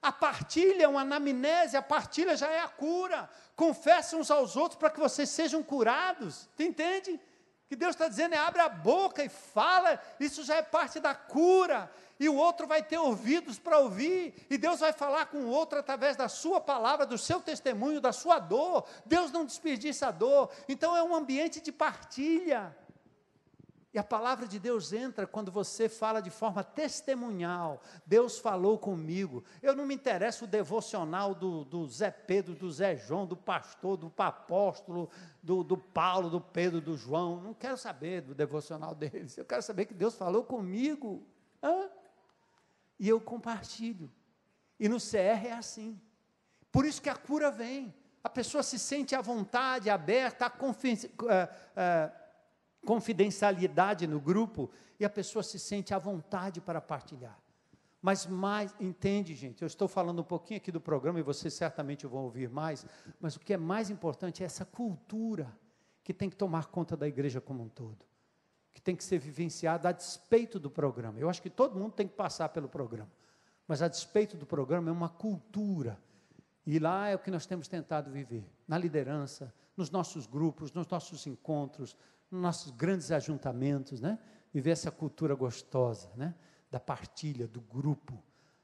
[0.02, 3.30] A partilha é uma anamnese, a partilha já é a cura.
[3.56, 6.50] Confessem uns aos outros para que vocês sejam curados.
[6.56, 7.20] Tu entende?
[7.68, 11.16] Que Deus está dizendo é abre a boca e fala, isso já é parte da
[11.16, 11.89] cura
[12.24, 15.78] e o outro vai ter ouvidos para ouvir, e Deus vai falar com o outro
[15.78, 18.86] através da sua palavra, do seu testemunho, da sua dor.
[19.05, 22.74] Deus não desperdiça a dor, então é um ambiente de partilha.
[23.93, 27.80] E a palavra de Deus entra quando você fala de forma testemunhal.
[28.05, 29.43] Deus falou comigo.
[29.61, 33.97] Eu não me interesso o devocional do, do Zé Pedro, do Zé João, do pastor,
[33.97, 35.09] do apóstolo,
[35.43, 37.39] do, do Paulo, do Pedro, do João.
[37.39, 39.38] Não quero saber do devocional deles.
[39.38, 41.21] Eu quero saber que Deus falou comigo.
[41.61, 41.89] Hã?
[43.00, 44.12] E eu compartilho.
[44.80, 46.00] E no CR é assim.
[46.72, 47.94] Por isso que a cura vem.
[48.24, 50.54] A pessoa se sente à vontade, aberta, a
[51.30, 52.12] é, é,
[52.86, 57.38] confidencialidade no grupo, e a pessoa se sente à vontade para partilhar.
[58.02, 62.06] Mas mais, entende, gente, eu estou falando um pouquinho aqui do programa e vocês certamente
[62.08, 62.86] vão ouvir mais,
[63.20, 65.54] mas o que é mais importante é essa cultura
[66.04, 68.06] que tem que tomar conta da igreja como um todo
[68.74, 71.19] que tem que ser vivenciada a despeito do programa.
[71.19, 73.11] Eu acho que todo mundo tem que passar pelo programa.
[73.67, 75.97] Mas a despeito do programa é uma cultura.
[76.65, 80.88] E lá é o que nós temos tentado viver, na liderança, nos nossos grupos, nos
[80.88, 81.95] nossos encontros,
[82.32, 84.17] nos nossos grandes ajuntamentos, né?
[84.53, 86.34] Viver essa cultura gostosa, né?
[86.71, 88.21] Da partilha, do grupo,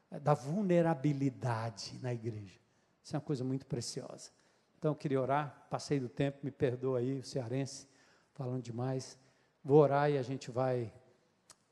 [0.10, 2.60] da vulnerabilidade na igreja.
[3.04, 4.32] Isso é uma coisa muito preciosa.
[4.78, 7.88] Então eu queria orar, passei do tempo, me perdoa aí, o cearense,
[8.34, 9.18] falando demais.
[9.64, 10.92] Vou orar e a gente vai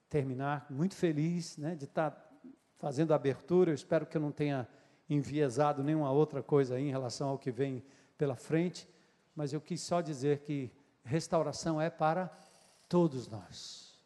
[0.09, 2.29] terminar muito feliz né, de estar tá
[2.75, 3.71] fazendo a abertura.
[3.71, 4.67] Eu espero que eu não tenha
[5.09, 7.83] enviesado nenhuma outra coisa aí em relação ao que vem
[8.17, 8.87] pela frente,
[9.35, 10.71] mas eu quis só dizer que
[11.03, 12.27] restauração é para
[12.89, 13.97] todos nós.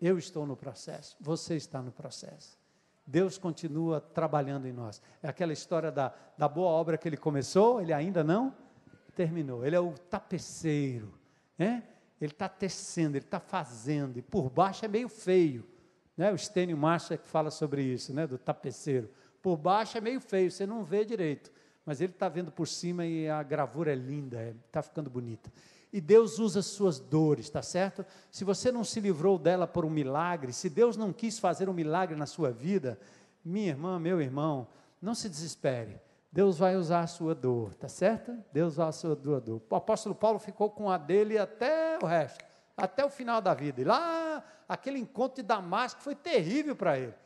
[0.00, 2.58] Eu estou no processo, você está no processo.
[3.06, 5.00] Deus continua trabalhando em nós.
[5.22, 8.54] É aquela história da, da boa obra que ele começou, ele ainda não
[9.16, 9.64] terminou.
[9.64, 11.18] Ele é o tapeceiro,
[11.56, 11.82] né?
[12.20, 15.66] Ele está tecendo, ele está fazendo, e por baixo é meio feio.
[16.16, 16.32] Né?
[16.32, 18.26] O Stênio Marcha que fala sobre isso, né?
[18.26, 19.08] do tapeceiro.
[19.40, 21.50] Por baixo é meio feio, você não vê direito
[21.88, 25.50] mas ele está vendo por cima e a gravura é linda, está é, ficando bonita.
[25.90, 28.04] E Deus usa suas dores, está certo?
[28.30, 31.72] Se você não se livrou dela por um milagre, se Deus não quis fazer um
[31.72, 33.00] milagre na sua vida,
[33.42, 34.68] minha irmã, meu irmão,
[35.00, 35.98] não se desespere.
[36.30, 38.32] Deus vai usar a sua dor, tá certo?
[38.52, 39.42] Deus vai usar a sua dor.
[39.70, 42.44] O apóstolo Paulo ficou com a dele até o resto,
[42.76, 43.80] até o final da vida.
[43.80, 47.14] E lá, aquele encontro de Damasco foi terrível para ele.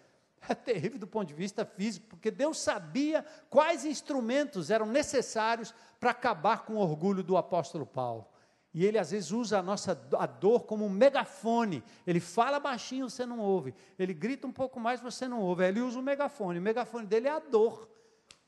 [0.48, 6.10] É terrível do ponto de vista físico, porque Deus sabia quais instrumentos eram necessários para
[6.10, 8.26] acabar com o orgulho do apóstolo Paulo.
[8.74, 11.84] E ele às vezes usa a nossa a dor como um megafone.
[12.04, 13.72] Ele fala baixinho, você não ouve.
[13.96, 15.64] Ele grita um pouco mais, você não ouve.
[15.64, 16.58] Ele usa o megafone.
[16.58, 17.88] O megafone dele é a dor.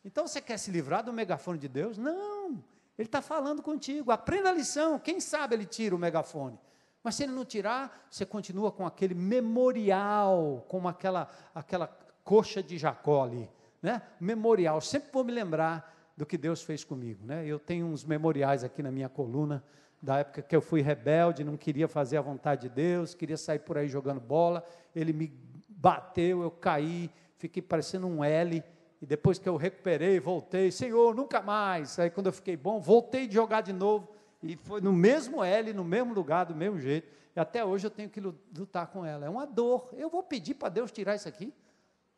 [0.05, 1.97] Então você quer se livrar do megafone de Deus?
[1.97, 2.63] Não.
[2.99, 4.11] Ele está falando contigo.
[4.11, 4.99] Aprenda a lição.
[4.99, 6.59] Quem sabe ele tira o megafone.
[7.03, 11.87] Mas se ele não tirar, você continua com aquele memorial, como aquela, aquela
[12.25, 13.51] coxa de Jacó ali,
[13.83, 14.01] né?
[14.19, 14.81] Memorial.
[14.81, 17.45] Sempre vou me lembrar do que Deus fez comigo, né?
[17.45, 19.63] Eu tenho uns memoriais aqui na minha coluna
[20.01, 23.59] da época que eu fui rebelde, não queria fazer a vontade de Deus, queria sair
[23.59, 24.65] por aí jogando bola.
[24.95, 25.33] Ele me
[25.69, 28.63] bateu, eu caí, fiquei parecendo um L.
[29.01, 31.99] E depois que eu recuperei, voltei, Senhor, nunca mais.
[31.99, 34.09] Aí quando eu fiquei bom, voltei de jogar de novo.
[34.43, 37.09] E foi no mesmo L, no mesmo lugar, do mesmo jeito.
[37.35, 39.27] E até hoje eu tenho que lutar com ela.
[39.27, 39.89] É uma dor.
[39.93, 41.53] Eu vou pedir para Deus tirar isso aqui?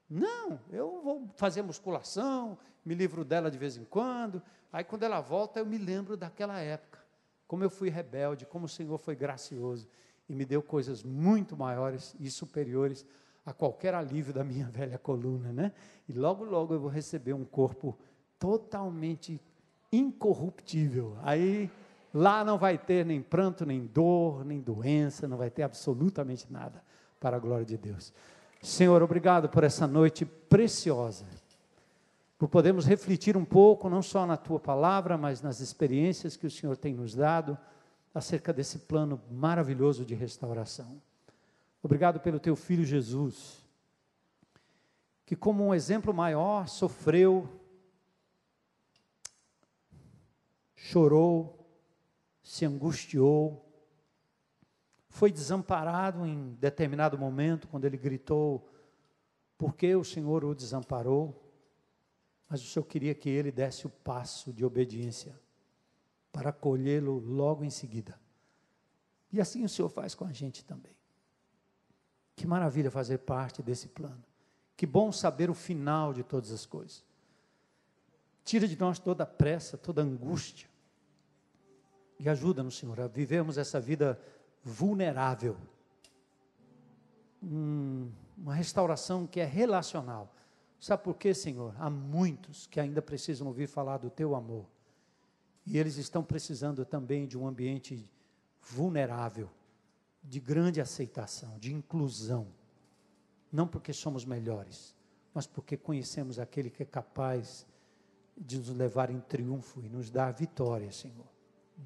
[0.09, 4.43] Não, eu vou fazer musculação, me livro dela de vez em quando.
[4.72, 7.01] Aí quando ela volta, eu me lembro daquela época.
[7.47, 9.89] Como eu fui rebelde, como o Senhor foi gracioso
[10.29, 13.07] e me deu coisas muito maiores e superiores
[13.47, 15.72] a qualquer alívio da minha velha coluna, né?
[16.07, 17.97] E logo, logo eu vou receber um corpo
[18.38, 19.40] totalmente
[19.90, 21.16] incorruptível.
[21.22, 21.70] Aí
[22.16, 26.82] Lá não vai ter nem pranto, nem dor, nem doença, não vai ter absolutamente nada
[27.20, 28.11] para a glória de Deus.
[28.62, 31.26] Senhor, obrigado por essa noite preciosa,
[32.38, 36.51] por podermos refletir um pouco, não só na tua palavra, mas nas experiências que o
[36.51, 37.57] Senhor tem nos dado
[38.14, 40.97] acerca desse plano maravilhoso de restauração.
[41.87, 43.64] Obrigado pelo teu filho Jesus,
[45.24, 47.49] que, como um exemplo maior, sofreu,
[50.74, 51.64] chorou,
[52.43, 53.64] se angustiou,
[55.09, 58.68] foi desamparado em determinado momento, quando ele gritou,
[59.57, 61.41] porque o Senhor o desamparou,
[62.49, 65.41] mas o Senhor queria que ele desse o passo de obediência
[66.32, 68.18] para acolhê-lo logo em seguida.
[69.32, 70.97] E assim o Senhor faz com a gente também.
[72.37, 74.22] Que maravilha fazer parte desse plano.
[74.76, 77.03] Que bom saber o final de todas as coisas.
[78.45, 80.68] Tira de nós toda a pressa, toda a angústia.
[82.20, 84.20] E ajuda-nos, Senhor, a vivermos essa vida
[84.62, 85.57] vulnerável.
[87.43, 90.32] Hum, uma restauração que é relacional.
[90.78, 91.74] Sabe por quê, Senhor?
[91.78, 94.66] Há muitos que ainda precisam ouvir falar do teu amor.
[95.64, 98.09] E eles estão precisando também de um ambiente
[98.61, 99.51] vulnerável,
[100.29, 102.49] de grande aceitação, de inclusão.
[103.53, 104.94] Não porque somos melhores,
[105.32, 107.66] mas porque conhecemos aquele que é capaz
[108.36, 111.36] de nos levar em triunfo e nos dar a vitória, Senhor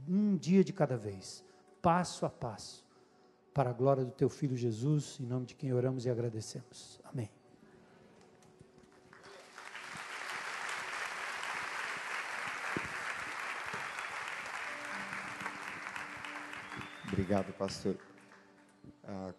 [0.09, 1.45] um dia de cada vez,
[1.83, 2.85] passo a passo,
[3.53, 7.01] para a glória do teu filho Jesus, em nome de quem oramos e agradecemos.
[7.05, 7.29] Amém.
[17.13, 18.10] Obrigado, pastor.
[19.05, 19.35] Ah,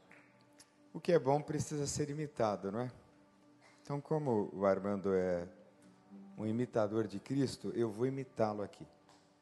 [0.94, 2.92] o que é bom precisa ser imitado, não é?
[3.82, 5.48] Então, como o Armando é
[6.38, 8.86] um imitador de Cristo, eu vou imitá-lo aqui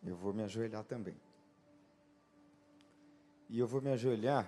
[0.03, 1.15] eu vou me ajoelhar também.
[3.49, 4.47] E eu vou me ajoelhar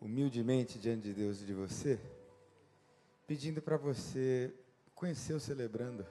[0.00, 2.00] humildemente diante de Deus e de você,
[3.26, 4.54] pedindo para você
[4.94, 6.06] conhecer o celebrando,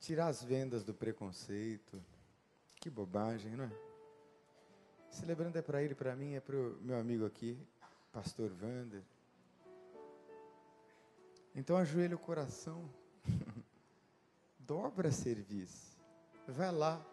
[0.00, 2.02] tirar as vendas do preconceito.
[2.80, 3.85] Que bobagem, não é?
[5.10, 7.58] Celebrando é para ele, para mim, é para o meu amigo aqui,
[8.12, 9.02] pastor Wander.
[11.54, 12.88] Então ajoelha o coração,
[14.60, 15.96] dobra serviço.
[16.46, 17.04] Vai lá.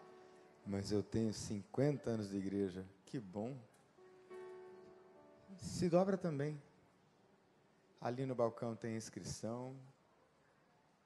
[0.66, 2.84] Mas eu tenho 50 anos de igreja.
[3.06, 3.56] Que bom.
[5.56, 6.60] Se dobra também.
[8.00, 9.74] Ali no balcão tem inscrição.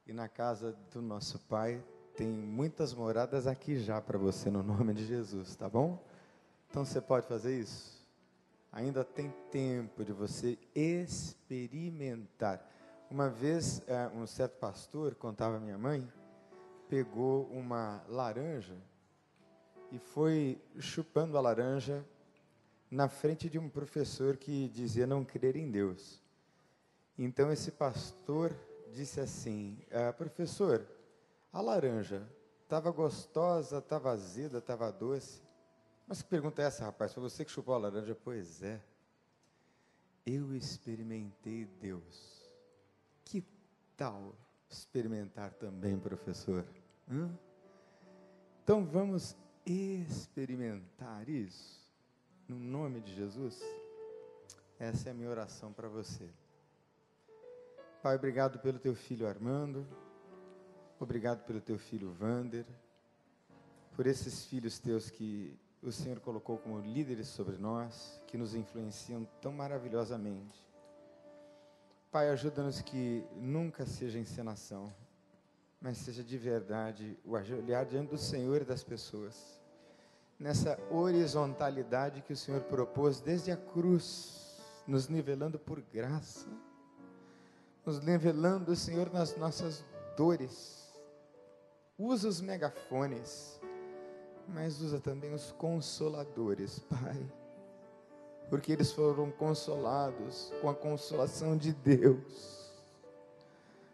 [0.07, 1.85] E na casa do nosso pai
[2.17, 6.03] tem muitas moradas aqui já para você no nome de Jesus, tá bom?
[6.71, 7.99] Então você pode fazer isso.
[8.71, 12.65] Ainda tem tempo de você experimentar.
[13.11, 16.07] Uma vez, é, um certo pastor, contava minha mãe,
[16.89, 18.77] pegou uma laranja
[19.91, 22.05] e foi chupando a laranja
[22.91, 26.23] na frente de um professor que dizia não crer em Deus.
[27.17, 28.55] Então esse pastor
[28.93, 30.87] disse assim: ah, professor,
[31.53, 32.29] a laranja
[32.63, 35.48] estava gostosa, estava azeda, estava doce.
[36.09, 37.13] Mas que pergunta é essa, rapaz?
[37.13, 38.15] Foi você que chupou a laranja?
[38.15, 38.81] Pois é.
[40.25, 42.43] Eu experimentei Deus.
[43.25, 43.45] Que
[43.95, 44.35] tal
[44.71, 46.65] experimentar também, professor?
[47.11, 47.31] Hã?
[48.65, 49.37] Então vamos
[49.67, 51.87] experimentar isso.
[52.49, 53.61] No nome de Jesus.
[54.79, 56.31] Essa é a minha oração para você.
[58.03, 59.87] Pai, obrigado pelo teu filho Armando.
[60.99, 62.65] Obrigado pelo teu filho Vander.
[63.95, 69.27] Por esses filhos teus que o Senhor colocou como líderes sobre nós, que nos influenciam
[69.41, 70.67] tão maravilhosamente.
[72.11, 74.93] Pai, ajuda-nos que nunca seja encenação,
[75.81, 79.61] mas seja de verdade o olhar diante do Senhor e das pessoas.
[80.39, 84.57] Nessa horizontalidade que o Senhor propôs desde a cruz,
[84.87, 86.49] nos nivelando por graça
[87.89, 89.83] nos nivelando, Senhor, nas nossas
[90.15, 90.93] dores.
[91.97, 93.58] Usa os megafones,
[94.49, 97.21] mas usa também os consoladores, Pai.
[98.49, 102.73] Porque eles foram consolados com a consolação de Deus.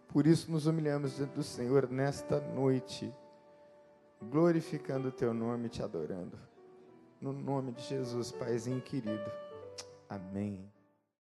[0.08, 3.12] Por isso nos humilhamos diante do Senhor nesta noite,
[4.22, 6.38] glorificando o Teu nome e te adorando.
[7.20, 9.30] No nome de Jesus, Paizinho querido.
[10.08, 10.73] Amém.